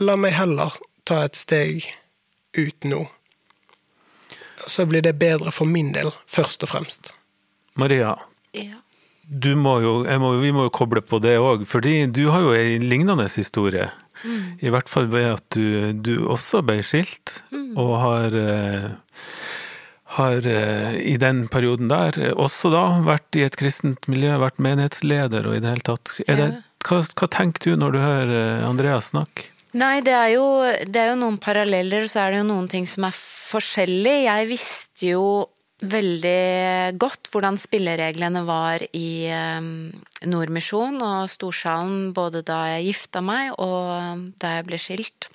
[0.00, 0.76] la meg heller
[1.08, 1.88] ta et steg
[2.56, 3.06] ut nå.
[4.68, 7.14] Så blir det bedre for min del, først og fremst.
[7.80, 8.16] Maria,
[8.52, 8.76] Ja.
[9.22, 12.52] du må jo, må, vi må jo koble på det òg, fordi du har jo
[12.52, 13.88] ei lignende historie.
[14.24, 17.40] I hvert fall ved at du, du også ble skilt,
[17.78, 18.88] og har, eh,
[20.16, 25.48] har eh, i den perioden der også da vært i et kristent miljø, vært menighetsleder
[25.48, 26.16] og i det hele tatt.
[26.26, 26.50] Det,
[26.86, 29.50] hva, hva tenker du når du hører eh, Andreas snakke?
[29.78, 30.46] Nei, det er, jo,
[30.90, 34.16] det er jo noen paralleller, og så er det jo noen ting som er forskjellig.
[34.26, 35.26] Jeg visste jo
[35.82, 39.90] veldig godt hvordan spillereglene var i um,
[40.28, 45.30] Nordmisjon og Storsalen både da jeg gifta meg og da jeg ble skilt.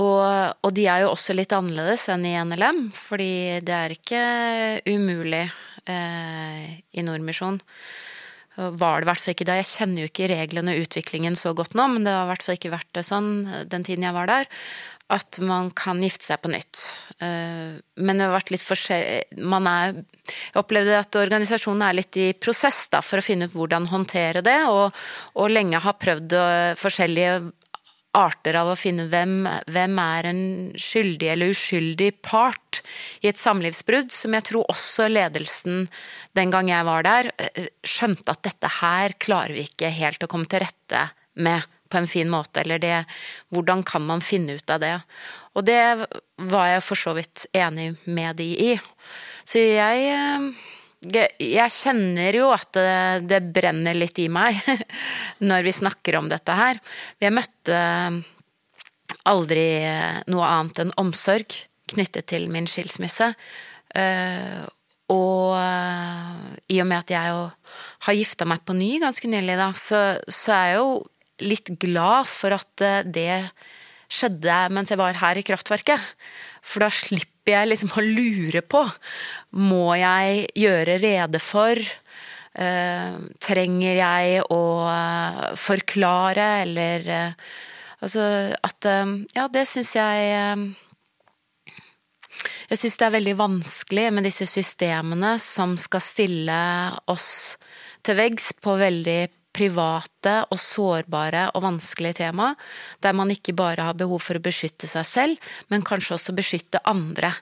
[0.00, 0.22] Og,
[0.64, 4.22] og, de er jo også litt annerledes enn i NLM, fordi det er ikke
[4.88, 5.42] umulig
[5.90, 7.58] eh, i Nordmisjon.
[8.56, 9.58] Var det i hvert fall ikke da.
[9.60, 12.46] Jeg kjenner jo ikke reglene og utviklingen så godt nå, men det har i hvert
[12.46, 13.30] fall ikke vært det sånn
[13.72, 14.48] den tiden jeg var der,
[15.10, 16.80] at man kan gifte seg på nytt.
[17.20, 22.28] Men det har vært litt forskjellig Man er Jeg opplevde at organisasjonen er litt i
[22.38, 24.94] prosess da, for å finne ut hvordan håndtere det, og,
[25.34, 26.36] og lenge har prøvd
[26.78, 27.34] forskjellige
[28.16, 30.42] arter av å finne hvem, hvem er en
[30.78, 32.80] skyldig eller uskyldig part
[33.22, 35.84] i et samlivsbrudd, som jeg tror også ledelsen
[36.38, 37.30] den gang jeg var der,
[37.86, 41.06] skjønte at dette her klarer vi ikke helt å komme til rette
[41.40, 43.04] med på en fin måte, eller det
[43.50, 44.96] Hvordan kan man finne ut av det?
[45.58, 45.80] Og det
[46.50, 48.74] var jeg for så vidt enig med de i.
[49.44, 50.52] Så jeg
[51.00, 54.58] jeg kjenner jo at det, det, brenner litt i meg
[55.48, 56.80] når vi snakker om dette her.
[57.16, 57.78] Jeg møtte
[59.30, 59.64] aldri
[60.28, 61.56] noe annet enn omsorg
[61.90, 63.32] knyttet til min skilsmisse.
[65.10, 65.56] Og
[66.70, 67.32] i og med at jeg
[68.04, 70.92] har gifta meg på ny ganske nylig, da, så, så er jo
[71.44, 73.42] litt glad for at det
[74.10, 76.02] skjedde mens jeg var her i kraftverket.
[76.66, 78.82] For da slipper jeg liksom å lure på.
[79.56, 81.80] Må jeg gjøre rede for?
[82.50, 87.10] Uh, trenger jeg å uh, forklare, eller
[88.00, 88.22] Altså
[88.64, 88.86] at
[89.36, 90.30] Ja, det syns jeg
[92.70, 96.60] Jeg syns det er veldig vanskelig med disse systemene som skal stille
[97.12, 97.30] oss
[98.00, 99.20] til veggs på veldig
[99.60, 102.54] private og sårbare og vanskelige tema,
[103.04, 106.80] der man ikke bare har behov for å beskytte seg selv, men kanskje også beskytte
[106.88, 107.36] andre.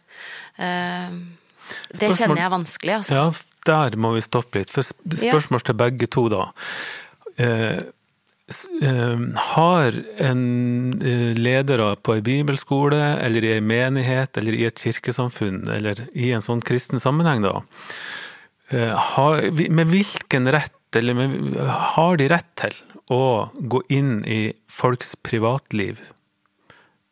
[0.58, 3.14] Det kjenner jeg er vanskelig, altså.
[3.14, 3.26] Ja,
[3.68, 4.72] der må vi stoppe litt.
[4.72, 6.48] For spørsmål til begge to, da.
[9.52, 10.40] Har en
[11.36, 16.44] leder på en bibelskole, eller i en menighet, eller i et kirkesamfunn, eller i en
[16.44, 17.60] sånn kristen sammenheng, da,
[18.72, 22.76] med hvilken rett eller har de rett til
[23.12, 26.00] å gå inn i folks privatliv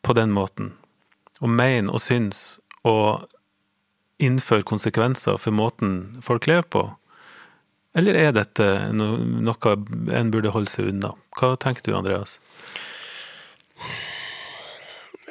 [0.03, 0.75] på den måten?
[1.41, 3.27] Og mene og synes og
[4.23, 6.85] innføre konsekvenser for måten folk lever på?
[7.97, 9.75] Eller er dette noe
[10.13, 11.15] en burde holde seg unna?
[11.37, 12.39] Hva tenker du, Andreas?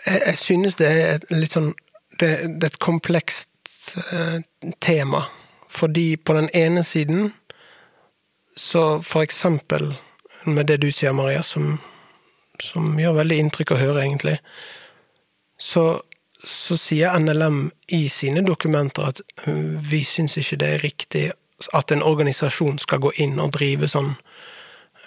[0.05, 1.73] Jeg, jeg synes det er et litt sånn
[2.15, 4.37] Det, det er et komplekst eh,
[4.79, 5.25] tema.
[5.67, 7.33] Fordi på den ene siden
[8.55, 9.93] så for eksempel
[10.45, 11.77] med det du sier, Maria, som,
[12.61, 14.37] som gjør veldig inntrykk å høre, egentlig,
[15.57, 16.01] så,
[16.39, 19.21] så, sier NLM i sine dokumenter at
[19.89, 21.25] vi syns ikke det er riktig
[21.73, 24.13] at en organisasjon skal gå inn og drive sånn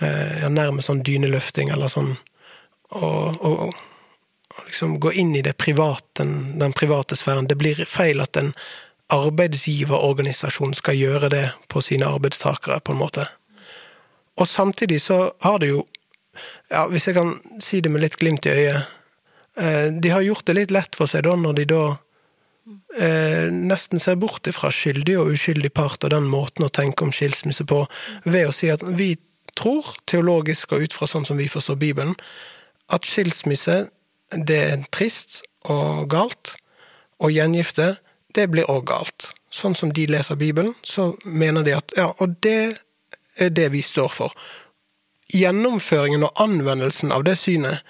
[0.01, 2.15] ja, nærmest sånn dyneløfting, eller sånn
[2.97, 3.75] og, og,
[4.67, 6.25] liksom gå inn i det private,
[6.59, 7.49] den private sfæren.
[7.49, 8.53] Det blir feil at en
[9.13, 13.25] arbeidsgiverorganisasjon skal gjøre det på sine arbeidstakere, på en måte.
[14.39, 15.87] Og samtidig så har det jo,
[16.71, 18.95] ja, hvis jeg kan si det med litt glimt i øyet
[19.99, 21.81] De har gjort det litt lett for seg da, når de da
[22.95, 27.11] eh, nesten ser bort ifra skyldig og uskyldig part og den måten å tenke om
[27.11, 27.81] skilsmisse på,
[28.23, 29.17] ved å si at vi
[29.59, 32.15] tror, teologisk og ut fra sånn som vi forstår Bibelen,
[32.87, 33.89] at skilsmisse
[34.31, 36.55] det er trist og galt,
[37.19, 37.97] og gjengifte
[38.39, 39.33] det blir òg galt.
[39.51, 42.79] Sånn som de leser Bibelen, så mener de at ja, og det
[43.39, 44.35] er det vi står for.
[45.35, 47.85] Gjennomføringen og anvendelsen av det synet,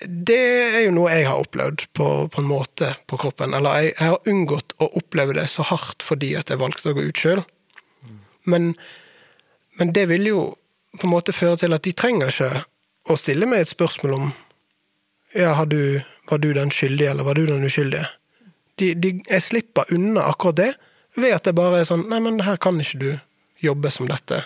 [0.00, 3.54] det er jo noe jeg har opplevd på, på en måte på kroppen.
[3.56, 6.96] Eller jeg, jeg, har unngått å oppleve det så hardt fordi at jeg valgte å
[6.96, 7.42] gå ut sjøl.
[8.48, 8.72] Men,
[9.76, 10.44] men, det vil jo
[10.96, 12.64] på en måte føre til at de trenger ikke
[13.12, 14.30] å stille meg et spørsmål om
[15.36, 18.08] ja, du, var du den skyldige, eller var du den uskyldige?
[18.80, 20.70] De, de, jeg slipper unna akkurat det
[21.18, 23.10] ved at det bare er sånn Nei, men her kan ikke du
[23.60, 24.44] jobbe som dette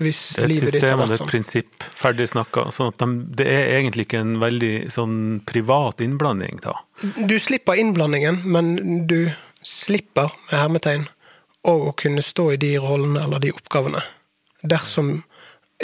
[0.00, 1.28] hvis det er et system og et sånn.
[1.28, 2.62] prinsipp, ferdig snakka.
[2.72, 5.16] Sånn at de, det er egentlig ikke en veldig sånn
[5.48, 6.72] privat innblanding, da.
[7.28, 8.70] Du slipper innblandingen, men
[9.10, 9.32] du
[9.66, 11.04] slipper, med hermetegn,
[11.68, 14.00] å kunne stå i de rollene eller de oppgavene.
[14.64, 15.18] Dersom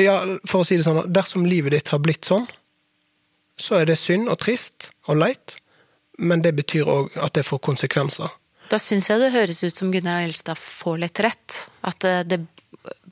[0.01, 2.45] Ja, for å si det sånn, dersom livet ditt har blitt sånn,
[3.57, 5.55] så er det synd og trist og leit,
[6.19, 8.33] men det betyr òg at det får konsekvenser.
[8.71, 11.59] Da syns jeg det høres ut som Gunnar Elstad får litt rett.
[11.87, 12.41] At det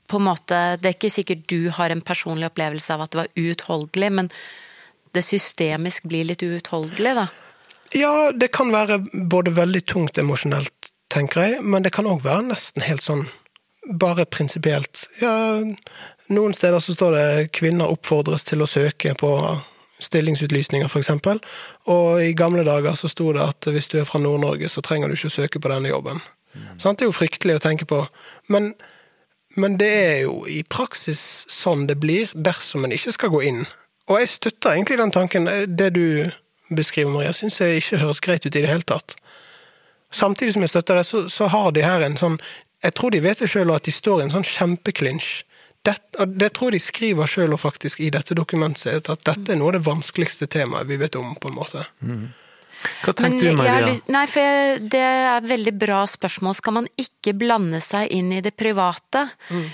[0.05, 3.21] på en måte Det er ikke sikkert du har en personlig opplevelse av at det
[3.23, 4.29] var uutholdelig, men
[5.15, 7.27] det systemisk blir litt uutholdelig, da?
[7.95, 8.99] Ja, det kan være
[9.31, 13.23] både veldig tungt emosjonelt, tenker jeg, men det kan òg være nesten helt sånn
[13.85, 15.05] bare prinsipielt.
[15.21, 15.61] Ja,
[16.33, 19.31] noen steder så står det 'kvinner oppfordres til å søke' på
[20.03, 21.11] stillingsutlysninger, f.eks.
[21.91, 25.07] Og i gamle dager så sto det at hvis du er fra Nord-Norge, så trenger
[25.07, 26.19] du ikke å søke på denne jobben.
[26.55, 26.67] Mm.
[26.81, 28.03] Sånn, det er jo fryktelig å tenke på.
[28.51, 28.73] Men
[29.55, 31.19] men det er jo i praksis
[31.51, 33.61] sånn det blir dersom en ikke skal gå inn.
[34.11, 35.47] Og jeg støtter egentlig den tanken.
[35.47, 36.31] Det du
[36.75, 39.15] beskriver, Maria, syns jeg ikke høres greit ut i det hele tatt.
[40.11, 42.39] Samtidig som jeg støtter det, så, så har de her en sånn
[42.83, 45.29] Jeg tror de vet det sjøl at de står i en sånn kjempeklinsj.
[45.85, 45.95] Det,
[46.41, 49.77] det, tror jeg de skriver sjøl faktisk i dette dokumentet, at dette er noe av
[49.77, 51.85] det vanskeligste temaet vi vet om, på en måte.
[52.01, 52.25] Mm.
[53.05, 53.85] Hva tenkte du, Maria?
[53.85, 56.55] Lyst, nei, for jeg, Det er et veldig bra spørsmål.
[56.57, 59.25] Skal man ikke blande seg inn i det private?
[59.49, 59.65] Mm.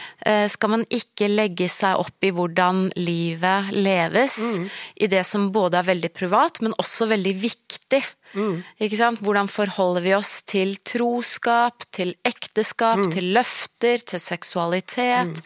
[0.54, 4.38] Skal man ikke legge seg opp i hvordan livet leves?
[4.40, 4.66] Mm.
[4.96, 8.02] I det som både er veldig privat, men også veldig viktig.
[8.38, 8.62] Mm.
[8.80, 9.24] Ikke sant?
[9.24, 13.14] Hvordan forholder vi oss til troskap, til ekteskap, mm.
[13.16, 15.44] til løfter, til seksualitet?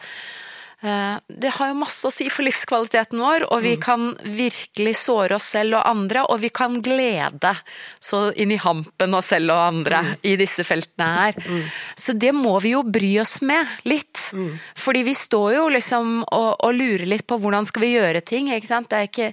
[0.82, 0.90] Mm.
[0.90, 3.82] Eh, det har jo masse å si for livskvaliteten vår, og vi mm.
[3.82, 7.54] kan virkelig såre oss selv og andre, og vi kan glede
[8.02, 10.12] så inn i hampen oss selv og andre mm.
[10.28, 11.40] i disse feltene her.
[11.46, 11.62] Mm.
[11.96, 14.20] Så det må vi jo bry oss med litt.
[14.76, 18.50] Fordi vi står jo liksom og, og, lurer litt på hvordan skal vi gjøre ting,
[18.52, 18.90] ikke sant.
[18.90, 19.30] Det ikke,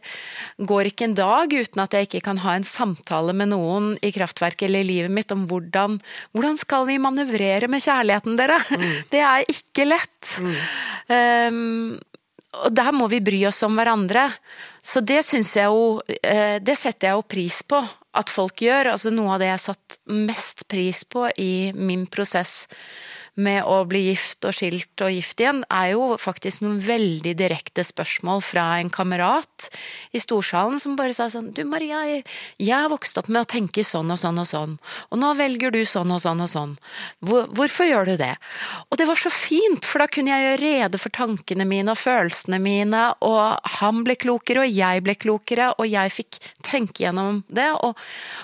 [0.63, 4.13] går ikke en dag uten at jeg ikke kan ha en samtale med noen i
[4.15, 5.99] kraftverket eller i livet mitt om hvordan,
[6.33, 8.59] hvordan skal vi manøvrere med kjærligheten, dere?
[9.13, 10.33] Det er ikke lett.
[11.49, 11.95] Um,
[12.63, 14.27] og der må vi bry oss om hverandre.
[14.83, 17.79] Så det syns jeg jo eh, Det setter jeg jo pris på
[18.13, 18.91] at folk gjør.
[18.93, 22.67] Altså noe av det jeg satt mest pris på i min prosess
[23.39, 27.85] med å bli gift og skilt og gift igjen, er jo faktisk noen veldig direkte
[27.85, 29.69] spørsmål fra en kamerat
[30.13, 33.83] i storsalen som bare sa sånn Du Maria, jeg har vokst opp med å tenke
[33.85, 34.77] sånn og sånn og sånn,
[35.09, 36.77] og nå velger du sånn og sånn og sånn.
[37.25, 38.33] Hvor, hvorfor gjør du det?
[38.89, 42.01] Og det var så fint, for da kunne jeg gjøre rede for tankene mine og
[42.01, 47.43] følelsene mine, og han ble klokere, og jeg ble klokere, og jeg fikk tenke gjennom
[47.49, 47.97] det, og,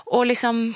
[0.09, 0.69] og liksom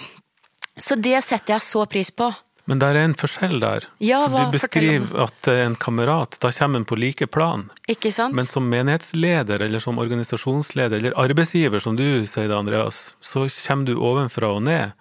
[0.74, 2.32] Så det setter jeg så pris på.
[2.70, 3.86] Men det er en forskjell der.
[4.00, 7.66] Ja, hva, du beskriver at en kamerat, da kommer en på like plan.
[7.92, 8.36] Ikke sant?
[8.38, 13.92] Men som menighetsleder, eller som organisasjonsleder, eller arbeidsgiver, som du sier det, Andreas, så kommer
[13.92, 14.96] du ovenfra og ned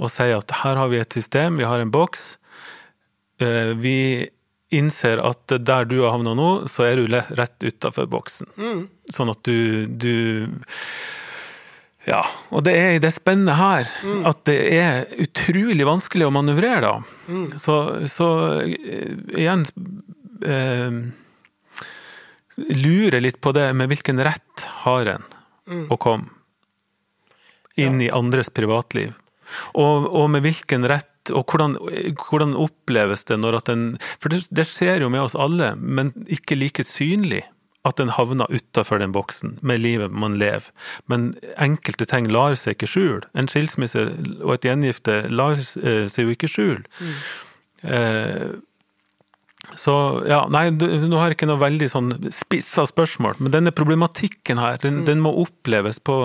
[0.00, 2.38] og sier at her har vi et system, vi har en boks.
[3.42, 3.98] Eh, vi
[4.74, 8.48] innser at der du har havna nå, så er du rett utafor boksen.
[8.56, 8.80] Mm.
[9.12, 10.16] Sånn at du, du
[12.04, 12.20] ja,
[12.52, 14.24] og det er i det spennet her mm.
[14.28, 16.94] at det er utrolig vanskelig å manøvrere, da.
[17.32, 17.46] Mm.
[17.62, 17.76] Så,
[18.12, 18.28] så,
[18.64, 19.64] eh, igjen
[20.44, 20.98] eh,
[22.54, 25.24] Lurer litt på det med hvilken rett har en
[25.66, 25.86] mm.
[25.90, 26.30] å komme
[27.74, 28.06] inn ja.
[28.06, 29.10] i andres privatliv?
[29.74, 31.76] Og, og, med hvilken rett og hvordan,
[32.20, 33.84] hvordan oppleves det når at en
[34.20, 37.42] For det, det skjer jo med oss alle, men ikke like synlig
[37.84, 40.70] at den havner utafor den boksen med livet man lever.
[41.06, 43.24] Men enkelte ting lar seg ikke skjule.
[43.36, 44.06] En skilsmisse
[44.40, 46.86] og et gjengifte lar eh, seg jo ikke skjule.
[47.00, 47.18] Mm.
[47.96, 48.54] Eh,
[49.80, 49.92] Så
[50.28, 54.76] ja, nei, nå har jeg ikke noe veldig sånn spissa spørsmål, men denne problematikken her,
[54.82, 56.18] den, den må oppleves på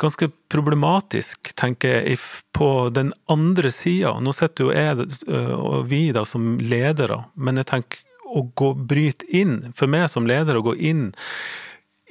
[0.00, 2.18] ganske problematisk, tenker jeg,
[2.56, 4.14] på den andre sida.
[4.18, 8.72] Nå sitter jo jeg øh, og vi da som ledere, men jeg tenker å gå
[8.74, 11.10] bryte inn, for meg som leder, å gå inn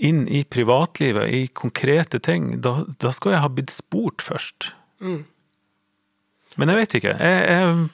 [0.03, 4.71] inn i privatlivet, i konkrete ting, da, da skal jeg ha blitt spurt først.
[6.57, 7.13] Men jeg vet ikke.
[7.19, 7.91] Jeg, jeg,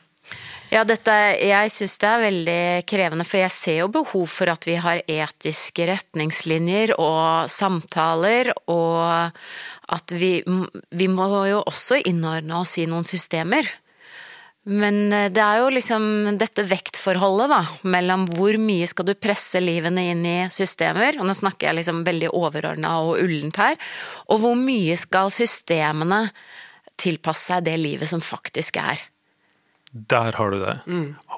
[0.70, 4.68] Ja, dette, jeg syns det er veldig krevende, for jeg ser jo behov for at
[4.70, 9.34] vi har etiske retningslinjer og samtaler, og
[9.90, 13.66] at vi, vi må jo også innordne oss i noen systemer.
[14.68, 16.04] Men eh, det er jo liksom
[16.40, 21.36] dette vektforholdet, da, mellom hvor mye skal du presse livene inn i systemer, og nå
[21.38, 23.80] snakker jeg liksom veldig overordna og ullent her,
[24.28, 26.26] og hvor mye skal systemene
[27.00, 29.00] tilpasse seg det livet som faktisk er.
[29.92, 30.76] der har du det.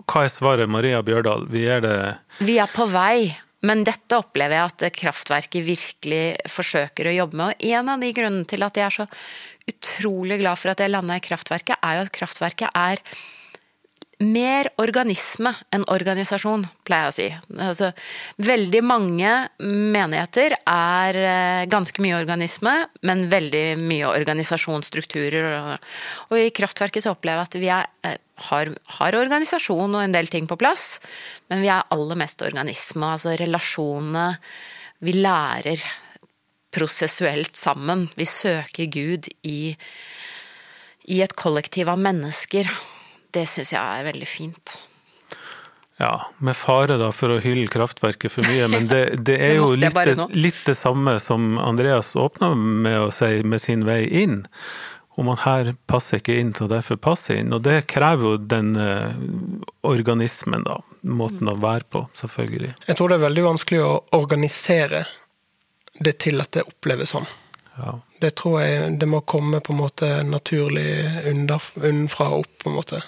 [0.10, 1.46] Hva er svaret, Maria Bjørdal?
[1.48, 1.96] Vi er det
[2.42, 3.38] Vi er på vei,
[3.68, 7.52] men dette opplever jeg at kraftverket virkelig forsøker å jobbe med.
[7.52, 9.10] Og en av de grunnene til at jeg er så
[9.72, 13.04] utrolig glad for at jeg landa i kraftverket, er jo at kraftverket er
[14.22, 17.58] mer organisme enn organisasjon, pleier jeg å si.
[17.68, 17.92] Altså,
[18.42, 19.32] veldig mange
[19.62, 22.76] menigheter er eh, ganske mye organisme,
[23.08, 25.48] men veldig mye organisasjonsstrukturer.
[26.30, 28.20] Og, i Kraftverket så opplever jeg at vi er, eh,
[28.50, 31.00] har, har organisasjon og en del ting på plass,
[31.52, 34.28] men vi er aller mest organisme, altså relasjonene.
[35.02, 35.84] Vi lærer
[36.72, 38.08] prosessuelt sammen.
[38.16, 39.74] Vi søker Gud i,
[41.12, 42.70] i et kollektiv av mennesker.
[43.32, 44.78] Det syns jeg er veldig fint.
[46.02, 49.74] Ja, med fare da for å hylle kraftverket for mye, men det, det er jo
[49.78, 54.42] litt, litt det samme som Andreas åpna med å si med sin vei inn.
[55.22, 57.52] Om man her passer ikke inn, så derfor passer inn.
[57.54, 59.12] Og det krever jo den eh,
[59.86, 60.80] organismen, da.
[61.06, 62.72] Måten å være på, selvfølgelig.
[62.88, 65.04] Jeg tror det er veldig vanskelig å organisere
[66.02, 67.30] det til at det oppleves sånn.
[67.78, 67.94] Ja.
[68.22, 70.90] Det tror jeg det må komme på en måte naturlig
[71.30, 73.04] unnfra og opp, på en måte.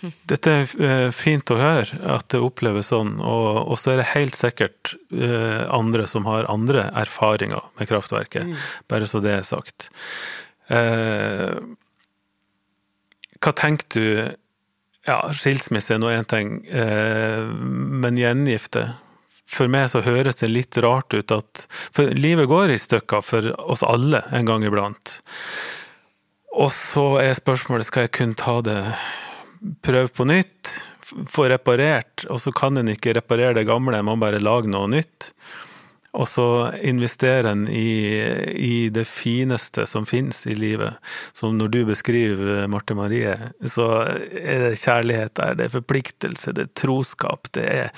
[0.00, 3.16] Dette er eh, fint å høre, at det oppleves sånn.
[3.18, 8.52] Og, så er det helt sikkert eh, andre som har andre erfaringer med kraftverket.
[8.90, 9.90] Bare så det er sagt.
[10.70, 11.58] Eh,
[13.38, 14.36] hva tenker du
[15.08, 18.82] Ja, skilsmisse er nå én ting, men gjengifte
[19.48, 21.62] For meg så høres det litt rart ut at
[21.94, 25.14] For livet går i stykker for oss alle en gang iblant.
[26.58, 28.82] Og så er spørsmålet skal jeg kunne ta det
[29.84, 30.74] prøve på nytt,
[31.28, 35.32] få reparert, og så kan en ikke reparere det gamle, man bare lager noe nytt.
[36.16, 36.46] Og så
[36.88, 38.18] investerer en i,
[38.56, 40.96] i det fineste som finnes i livet.
[41.36, 43.34] Som når du beskriver Marte Marie,
[43.68, 47.92] så er det kjærlighet der, det er forpliktelse, det er troskap, det er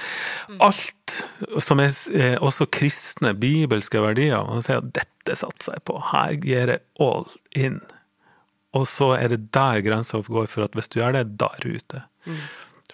[0.59, 1.21] alt
[1.63, 4.43] som er eh, også kristne, bibelske verdier.
[4.49, 7.81] Man sier at dette satser jeg på, her gir jeg all in.
[8.77, 11.65] Og så er det der grensa går for at hvis du gjør det, da er
[11.65, 12.03] du ute.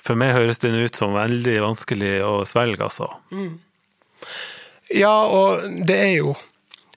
[0.00, 3.10] For meg høres den ut som veldig vanskelig å svelge, altså.
[4.94, 6.36] Ja, og det er jo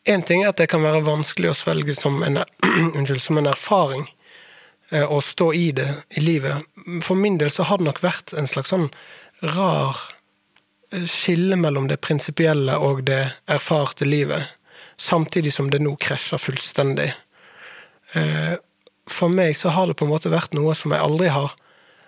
[0.08, 2.40] En ting er at det kan være vanskelig å svelge som en,
[2.96, 4.08] unnskyld, som en erfaring.
[4.92, 6.64] eh, Å stå i det i livet.
[7.06, 8.88] For min del så har det nok vært en slags sånn
[9.44, 10.00] rar
[10.94, 13.20] eh, skille mellom det prinsipielle og det
[13.52, 14.48] erfarte livet.
[14.98, 17.12] Samtidig som det nå krasjer fullstendig.
[19.10, 21.56] For meg så har det på en måte vært noe som jeg aldri har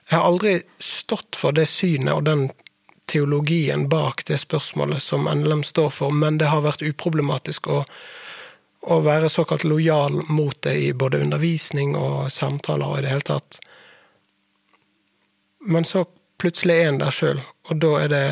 [0.10, 2.49] Jeg har aldri stått for det synet og den
[3.12, 7.82] teologien bak det spørsmålet som NLM står for, men det har vært uproblematisk å,
[8.82, 13.28] å være såkalt lojal mot det i både undervisning og samtaler og i det hele
[13.28, 13.60] tatt.
[15.68, 16.06] Men så
[16.41, 18.26] plutselig er en der sjøl, og da er det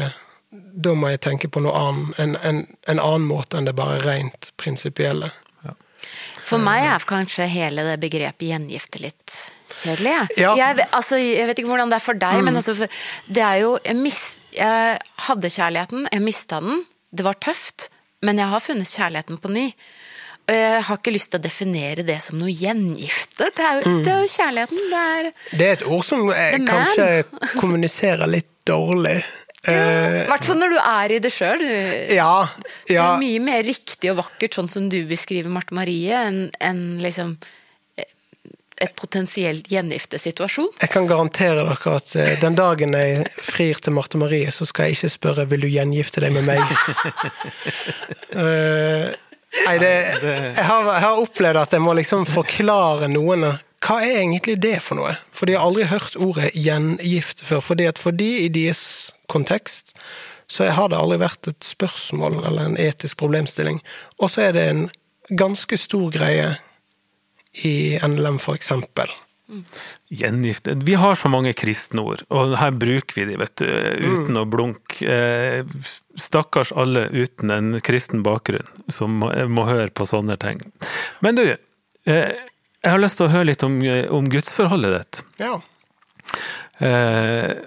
[0.49, 3.99] da må jeg tenke på noe annet, en, en, en annen måte enn det bare
[4.01, 5.29] rent prinsipielle.
[6.49, 9.37] For meg er kanskje hele det begrepet gjengifte litt
[9.75, 10.15] kjedelig.
[10.39, 10.55] Ja.
[10.57, 12.75] Jeg, altså, jeg vet ikke hvordan det er for deg, men altså,
[13.29, 16.83] det er jo jeg, mist, jeg hadde kjærligheten, jeg mista den.
[17.13, 17.89] Det var tøft,
[18.25, 19.67] men jeg har funnet kjærligheten på ny.
[20.49, 23.51] Og jeg har ikke lyst til å definere det som noe gjengifte.
[23.53, 24.79] Det er jo, det er jo kjærligheten.
[24.89, 27.09] Det er Det er et ord som eh, kanskje
[27.59, 29.19] kommuniserer litt dårlig.
[29.67, 31.63] Eh, I hvert fall når du er i det sjøl.
[32.15, 32.47] ja,
[32.87, 36.81] Det er mye mer riktig og vakkert, sånn som du beskriver Marte Marie, enn en
[37.03, 37.35] liksom
[37.99, 38.07] eh,
[38.79, 40.71] et potensielt gjengiftesituasjon.
[40.79, 44.87] jeg kan garantere dere at eh, den dagen jeg frir til Marte Marie, så skal
[44.87, 46.63] jeg ikke spørre vil du gjengifte deg med meg.
[48.39, 49.11] uh,
[49.67, 49.93] nei, det,
[50.23, 53.49] jeg, har, jeg har opplevd at jeg må liksom forklare noen
[53.79, 55.13] hva er egentlig det for noe?
[55.31, 57.61] For de har aldri hørt ordet 'gjengifte' før.
[57.63, 59.95] Fordi at for de i deres kontekst
[60.49, 63.77] så har det aldri vært et spørsmål eller en etisk problemstilling.
[64.17, 64.85] Og så er det en
[65.29, 66.55] ganske stor greie
[67.65, 69.11] i NLM, for eksempel.
[70.13, 74.37] Gjengift Vi har så mange kristne ord, og her bruker vi de, vet du, uten
[74.41, 75.05] å blunke.
[75.05, 75.65] Eh,
[76.19, 80.61] stakkars alle uten en kristen bakgrunn, som må, må høre på sånne ting.
[81.25, 82.29] Men du, eh,
[82.79, 83.81] jeg har lyst til å høre litt om,
[84.13, 85.23] om gudsforholdet ditt.
[85.41, 85.57] Ja.
[86.79, 87.65] Eh,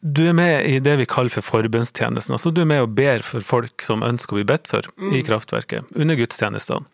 [0.00, 2.36] du er med i det vi kaller for forbønnstjenesten.
[2.36, 5.22] Altså du er med og ber for folk som ønsker å bli bedt for i
[5.26, 6.86] kraftverket, under gudstjenestene.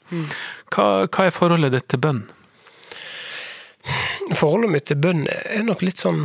[0.74, 2.24] Hva, hva er forholdet ditt til bønn?
[4.32, 6.22] Forholdet mitt til bønn er nok litt sånn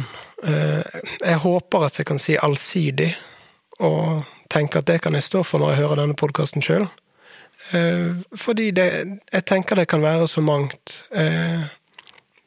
[0.48, 3.12] eh, Jeg håper at jeg kan si allsidig,
[3.84, 6.88] og tenker at det kan jeg stå for når jeg hører denne podkasten sjøl.
[7.76, 8.88] Eh, fordi det,
[9.34, 11.02] jeg tenker det kan være så mangt.
[11.12, 11.68] Eh,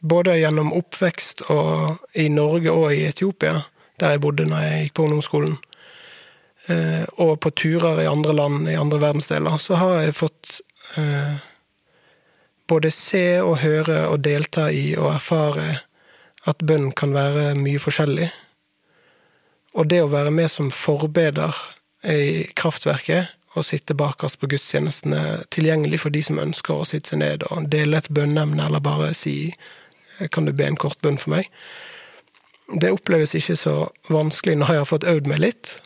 [0.03, 3.61] både gjennom oppvekst og i Norge og i Etiopia,
[4.03, 5.57] der jeg bodde når jeg gikk på ungdomsskolen.
[6.71, 10.61] Eh, og på turer i andre land, i andre verdensdeler, så har jeg fått
[10.99, 11.41] eh,
[12.71, 15.83] både se og høre og delta i og erfare
[16.49, 18.31] at bønn kan være mye forskjellig.
[19.79, 21.57] Og det å være med som forbeder
[22.09, 27.23] i kraftverket og sitte bakerst på gudstjenestene, tilgjengelig for de som ønsker å sitte seg
[27.23, 29.55] ned og dele et bønneemne, eller bare si
[30.31, 31.49] 'kan du be en kort bønn for meg',
[32.81, 35.81] det oppleves ikke så vanskelig når jeg har fått øvd meg litt.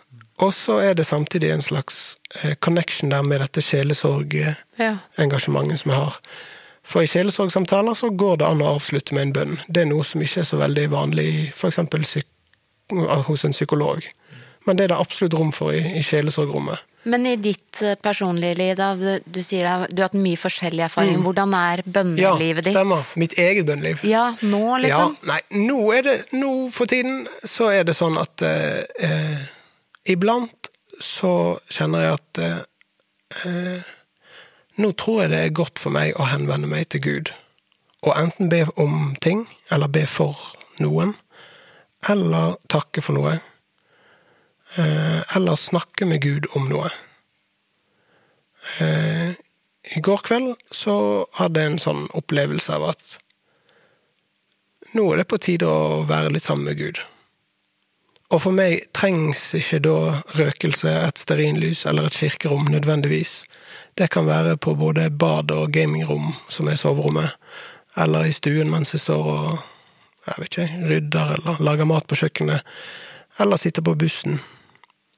[0.44, 6.00] Og så er det samtidig en slags eh, connection der med dette sjelesorgengasjementet som jeg
[6.00, 6.14] har.
[6.86, 9.54] For i sjelesorgsamtaler så går det an å avslutte med en bønn.
[9.66, 11.78] Det er noe som ikke er så veldig vanlig f.eks.
[13.26, 14.00] hos en psykolog.
[14.66, 16.78] Men det er det absolutt rom for i, i sjelesorgrommet.
[17.06, 20.82] Men i ditt eh, personlige liv, da, du, sier da, du har hatt mye forskjellig
[20.88, 21.20] erfaring.
[21.22, 22.74] Hvordan er bønnelivet ditt?
[22.74, 23.04] Ja, stemmer.
[23.22, 24.02] Mitt eget bønneliv.
[24.06, 25.14] Ja, nå liksom?
[25.20, 29.44] Ja, nei, nå er det Nå for tiden så er det sånn at eh, eh,
[30.10, 30.70] Iblant
[31.02, 31.32] så
[31.70, 32.58] kjenner jeg at eh,
[33.46, 33.92] eh,
[34.82, 37.30] Nå tror jeg det er godt for meg å henvende meg til Gud.
[38.04, 40.36] Og enten be om ting, eller be for
[40.82, 41.14] noen,
[42.10, 43.38] eller takke for noe.
[44.74, 46.90] Eh, eller snakke med Gud om noe.
[48.80, 49.30] Eh,
[49.96, 53.04] I går kveld så hadde jeg en sånn opplevelse av at
[54.96, 56.98] nå er det på tide å være litt sammen med Gud.
[58.34, 59.98] Og for meg trengs ikke da
[60.34, 63.44] røkelse, et stearinlys eller et kirkerom nødvendigvis.
[63.94, 67.38] Det kan være på både bad og gamingrom, som er soverommet,
[67.96, 69.48] eller i stuen mens jeg står og
[70.26, 72.66] jeg vet ikke, rydder eller lager mat på kjøkkenet,
[73.38, 74.40] eller sitter på bussen.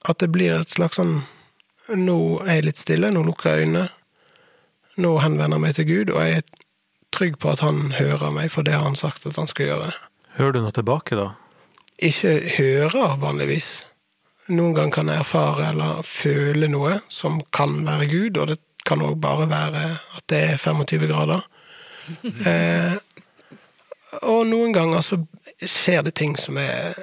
[0.07, 1.23] At det blir et slags sånn
[1.89, 3.87] Nå er jeg litt stille, nå lukker jeg øynene.
[5.01, 6.65] Nå henvender jeg meg til Gud, og jeg er
[7.17, 9.87] trygg på at han hører meg, for det har han sagt at han skal gjøre.
[10.37, 11.31] Hører du noe tilbake, da?
[12.05, 13.71] Ikke hører, vanligvis.
[14.53, 19.03] Noen ganger kan jeg erfare eller føle noe som kan være Gud, og det kan
[19.05, 19.85] òg bare være
[20.17, 21.47] at det er 25 grader.
[22.49, 22.95] Eh,
[24.25, 25.19] og noen ganger så
[25.61, 26.97] skjer det ting som er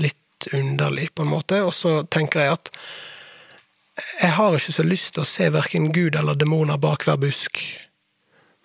[0.00, 0.17] litt
[0.52, 2.70] underlig, på en måte, og så tenker jeg at
[4.20, 7.58] jeg har ikke så lyst til å se verken Gud eller demoner bak hver busk.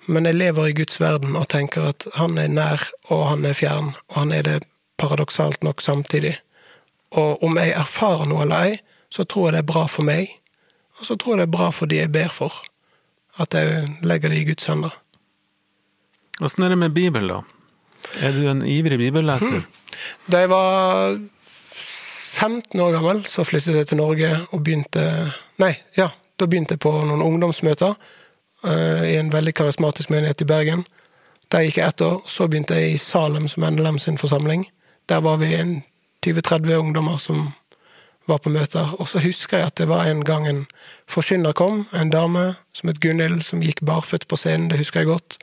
[0.06, 3.58] Men jeg lever i Guds verden og tenker at han er nær, og han er
[3.58, 4.58] fjern, og han er det
[5.02, 6.36] paradoksalt nok samtidig.
[7.18, 8.78] Og om jeg erfarer noe eller ei,
[9.14, 10.30] så tror jeg det er bra for meg,
[11.00, 12.54] og så tror jeg det er bra for de jeg ber for.
[13.42, 14.94] At jeg legger det i Guds hender.
[16.44, 17.42] Åssen er det med Bibel, da?
[18.22, 19.64] Er du en ivrig bibelleser?
[20.30, 21.16] Da jeg var
[22.44, 25.04] 15 år gammel, så flyttet jeg til Norge og begynte
[25.64, 30.48] Nei, ja, da begynte jeg på noen ungdomsmøter uh, i en veldig karismatisk menighet i
[30.50, 30.84] Bergen.
[31.56, 32.20] Der gikk jeg ett år.
[32.28, 34.68] Så begynte jeg i Salem som NLM sin forsamling.
[35.08, 35.74] Der var vi en
[36.26, 37.54] 20-30 ungdommer som
[38.28, 38.92] var på møter.
[39.00, 40.64] Og så husker jeg at det var en gang en
[41.08, 45.14] forkynner kom, en dame som het Gunhild, som gikk barføtt på scenen, det husker jeg
[45.16, 45.40] godt.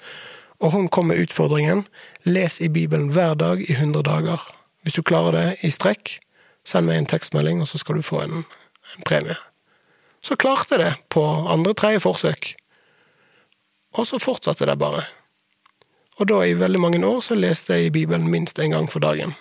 [0.61, 1.87] Og hun kom med utfordringen
[2.29, 4.51] les i Bibelen hver dag i 100 dager.
[4.85, 6.21] Hvis du klarer det i strekk,
[6.71, 8.45] send meg en tekstmelding, og så skal du få en,
[8.97, 9.37] en premie.
[10.23, 12.53] Så klarte jeg det på andre-tredje forsøk.
[13.99, 15.05] Og så fortsatte det bare.
[16.21, 19.01] Og da i veldig mange år så leste jeg i Bibelen minst én gang for
[19.01, 19.35] dagen.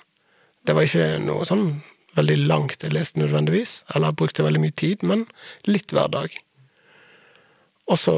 [0.65, 1.81] Det var ikke noe sånn
[2.17, 5.25] veldig langt jeg leste nødvendigvis, eller brukte veldig mye tid, men
[5.67, 6.33] litt hver dag.
[7.89, 8.15] Og så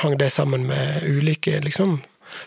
[0.00, 2.00] hang det sammen med ulike liksom,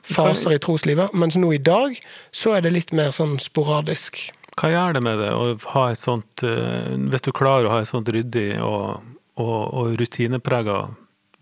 [0.04, 1.98] faser i troslivet, mens nå i dag
[2.32, 4.20] så er det litt mer sånn sporadisk.
[4.60, 7.82] Hva gjør det med det å ha et sånt eh, Hvis du klarer å ha
[7.82, 9.02] et sånt ryddig og,
[9.42, 10.86] og, og rutineprega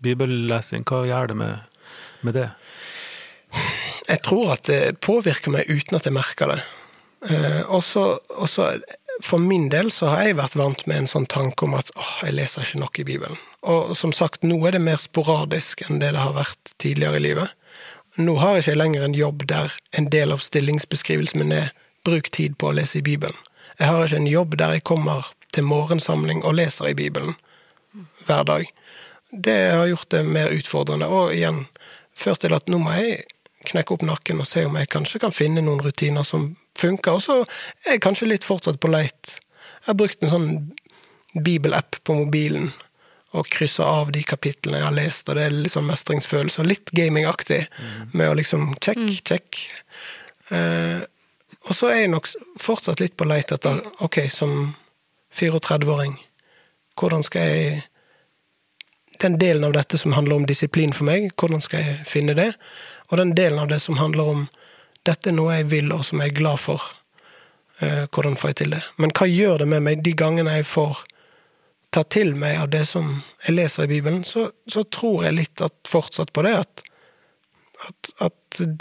[0.02, 1.82] bibellesing, hva gjør det med,
[2.26, 2.48] med det?
[4.08, 6.62] Jeg tror at det påvirker meg uten at jeg merker det.
[7.30, 8.06] Eh, og så,
[9.22, 12.14] for min del så har jeg vært vant med en sånn tanke om at åh,
[12.26, 13.38] jeg leser ikke nok i Bibelen.
[13.62, 17.26] Og som sagt, nå er det mer sporadisk enn det det har vært tidligere i
[17.28, 17.54] livet.
[18.18, 21.70] Nå har jeg ikke lenger en jobb der en del av stillingsbeskrivelsen min er
[22.04, 23.36] bruk tid på å lese i Bibelen.
[23.78, 27.36] Jeg har ikke en jobb der jeg kommer til morgensamling og leser i Bibelen
[28.26, 28.66] hver dag.
[29.32, 31.66] Det har gjort det mer utfordrende, og igjen
[32.14, 33.24] ført til at nå må jeg
[33.68, 37.16] knekke opp nakken og se om jeg kanskje kan finne noen rutiner som funker.
[37.16, 37.38] Og så
[37.86, 39.36] er jeg kanskje litt fortsatt på leit.
[39.82, 40.48] Jeg har brukt en sånn
[41.32, 42.72] bibelapp på mobilen
[43.32, 46.68] og kryssa av de kapitlene jeg har lest, og det er litt sånn mestringsfølelse, og
[46.68, 48.10] litt gamingaktig, mm.
[48.12, 49.14] med å liksom check, mm.
[49.24, 49.62] check.
[50.52, 51.00] Eh,
[51.68, 52.28] og så er jeg nok
[52.60, 54.72] fortsatt litt på leit etter, ok, som
[55.38, 56.18] 34-åring,
[56.98, 57.88] hvordan skal jeg
[59.22, 62.48] Den delen av dette som handler om disiplin for meg, hvordan skal jeg finne det?
[63.12, 64.40] Og den delen av det som handler om
[65.06, 66.82] dette er noe jeg vil, og som jeg er glad for,
[67.78, 68.80] eh, hvordan får jeg til det?
[68.96, 71.04] Men hva gjør det med meg de gangene jeg får
[71.92, 75.60] ta til meg av det som jeg leser i Bibelen, så, så tror jeg litt
[75.60, 76.84] at, fortsatt på det at,
[77.88, 78.38] at, at,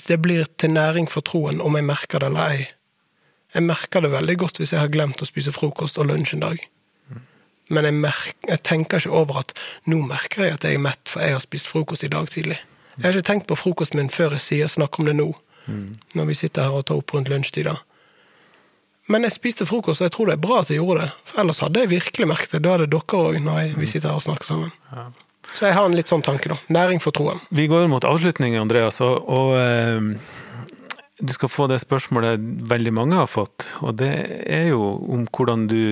[0.08, 2.66] det blir til næring for troen om jeg merker det eller ei.
[3.56, 6.44] Jeg merker det veldig godt hvis jeg har glemt å spise frokost og lunsj en
[6.44, 6.66] dag.
[7.72, 9.54] Men jeg, merker, jeg tenker ikke over at
[9.88, 12.60] nå merker jeg at jeg er mett, for jeg har spist frokost i dag tidlig.
[12.98, 15.32] Jeg har ikke tenkt på frokosten min før jeg sier 'snakk om det nå',
[16.16, 17.78] når vi sitter her og tar opp rundt lunsjtida.
[19.08, 21.12] Men jeg spiste frokost, og jeg tror det er bra at jeg gjorde det.
[21.26, 22.64] For ellers hadde jeg virkelig merket det.
[22.64, 24.72] Da det dere òg, når vi sitter her og snakker sammen.
[25.58, 26.58] Så jeg har en litt sånn tanke, da.
[26.72, 27.42] Næring for troen.
[27.52, 30.08] Vi går mot avslutning, Andreas, og, og eh,
[31.22, 32.42] du skal få det spørsmålet
[32.72, 33.68] veldig mange har fått.
[33.86, 34.14] Og det
[34.48, 35.84] er jo om hvordan du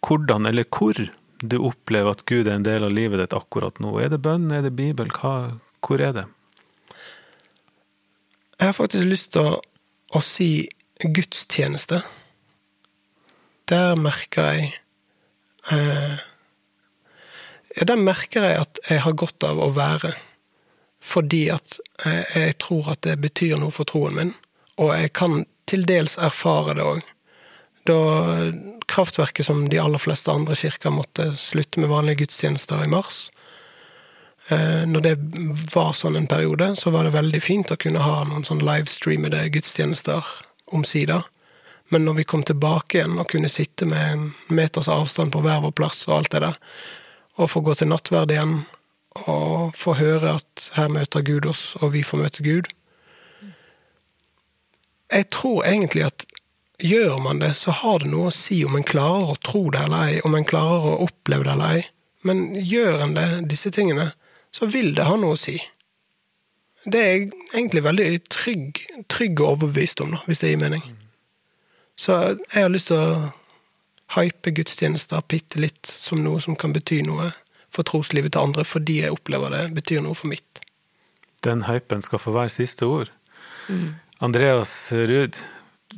[0.00, 0.96] Hvordan, eller hvor,
[1.44, 3.90] du opplever at Gud er en del av livet ditt akkurat nå.
[4.00, 5.10] Er det bønn, er det Bibel?
[5.12, 6.24] Hva, hvor er det?
[8.56, 9.58] Jeg har faktisk lyst til å,
[10.16, 10.68] å si
[11.00, 12.02] gudstjeneste
[13.70, 14.72] der merker jeg
[15.70, 16.24] eh,
[17.76, 20.14] ja, Der merker jeg at jeg har godt av å være.
[21.00, 24.34] Fordi at jeg, jeg tror at det betyr noe for troen min.
[24.80, 27.02] Og jeg kan til dels erfare det òg.
[27.88, 27.98] Da
[28.90, 33.30] kraftverket, som de aller fleste andre kirker, måtte slutte med vanlige gudstjenester i mars,
[34.48, 35.14] eh, når det
[35.74, 39.46] var sånn en periode, så var det veldig fint å kunne ha noen sånn livestreamede
[39.54, 40.26] gudstjenester
[40.74, 41.24] omsider.
[41.90, 45.62] Men når vi kom tilbake igjen og kunne sitte med en meters avstand på hver
[45.64, 46.58] vår plass og alt det der,
[47.40, 48.60] og få gå til nattverd igjen
[49.26, 52.68] og få høre at her møter Gud oss, og vi får møte Gud
[55.10, 56.26] Jeg tror egentlig at
[56.78, 59.82] gjør man det, så har det noe å si om en klarer å tro det
[59.82, 61.82] eller ei, om en klarer å oppleve det eller ei.
[62.22, 64.12] Men gjør en det, disse tingene,
[64.54, 65.56] så vil det ha noe å si.
[66.86, 68.80] Det er jeg egentlig veldig trygg,
[69.12, 70.86] trygg og overbevist om, hvis det gir mening.
[72.00, 73.32] Så jeg har lyst til å
[74.16, 77.30] hype gudstjenester bitte litt som noe som kan bety noe
[77.70, 80.62] for troslivet til andre, fordi jeg opplever det betyr noe for mitt.
[81.46, 83.12] Den hypen skal få være siste ord.
[83.70, 83.94] Mm.
[84.20, 85.38] Andreas Ruud,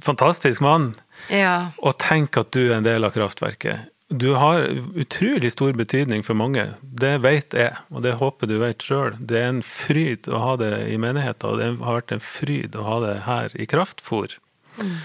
[0.05, 0.93] fantastisk mann.
[1.33, 1.73] Ja.
[1.83, 3.89] Og tenk at du er en del av kraftverket.
[4.13, 4.67] Du har
[5.01, 6.67] utrolig stor betydning for mange.
[6.83, 9.17] Det vet jeg, og det håper du vet sjøl.
[9.17, 12.77] Det er en fryd å ha det i menigheten, og det har vært en fryd
[12.77, 14.37] å ha det her i Kraftfor.
[14.77, 14.99] Mm.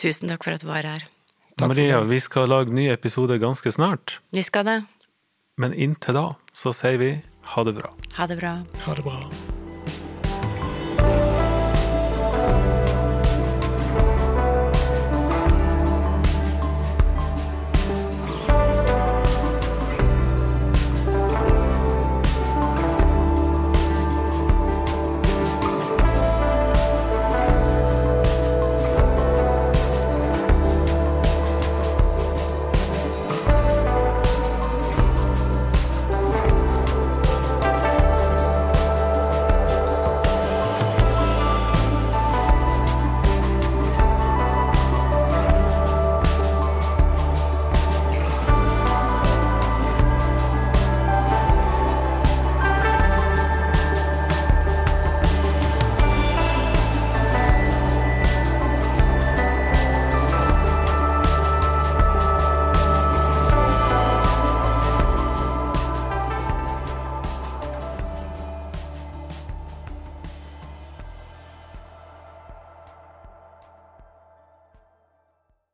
[0.00, 1.04] Tusen takk for at du var her.
[1.60, 4.20] Maria, vi skal lage ny episode ganske snart.
[4.30, 4.80] Vi skal det.
[5.58, 7.12] Men inntil da så sier vi
[7.54, 7.92] ha det bra.
[8.18, 8.56] Ha det bra.
[8.86, 9.20] Ha det bra.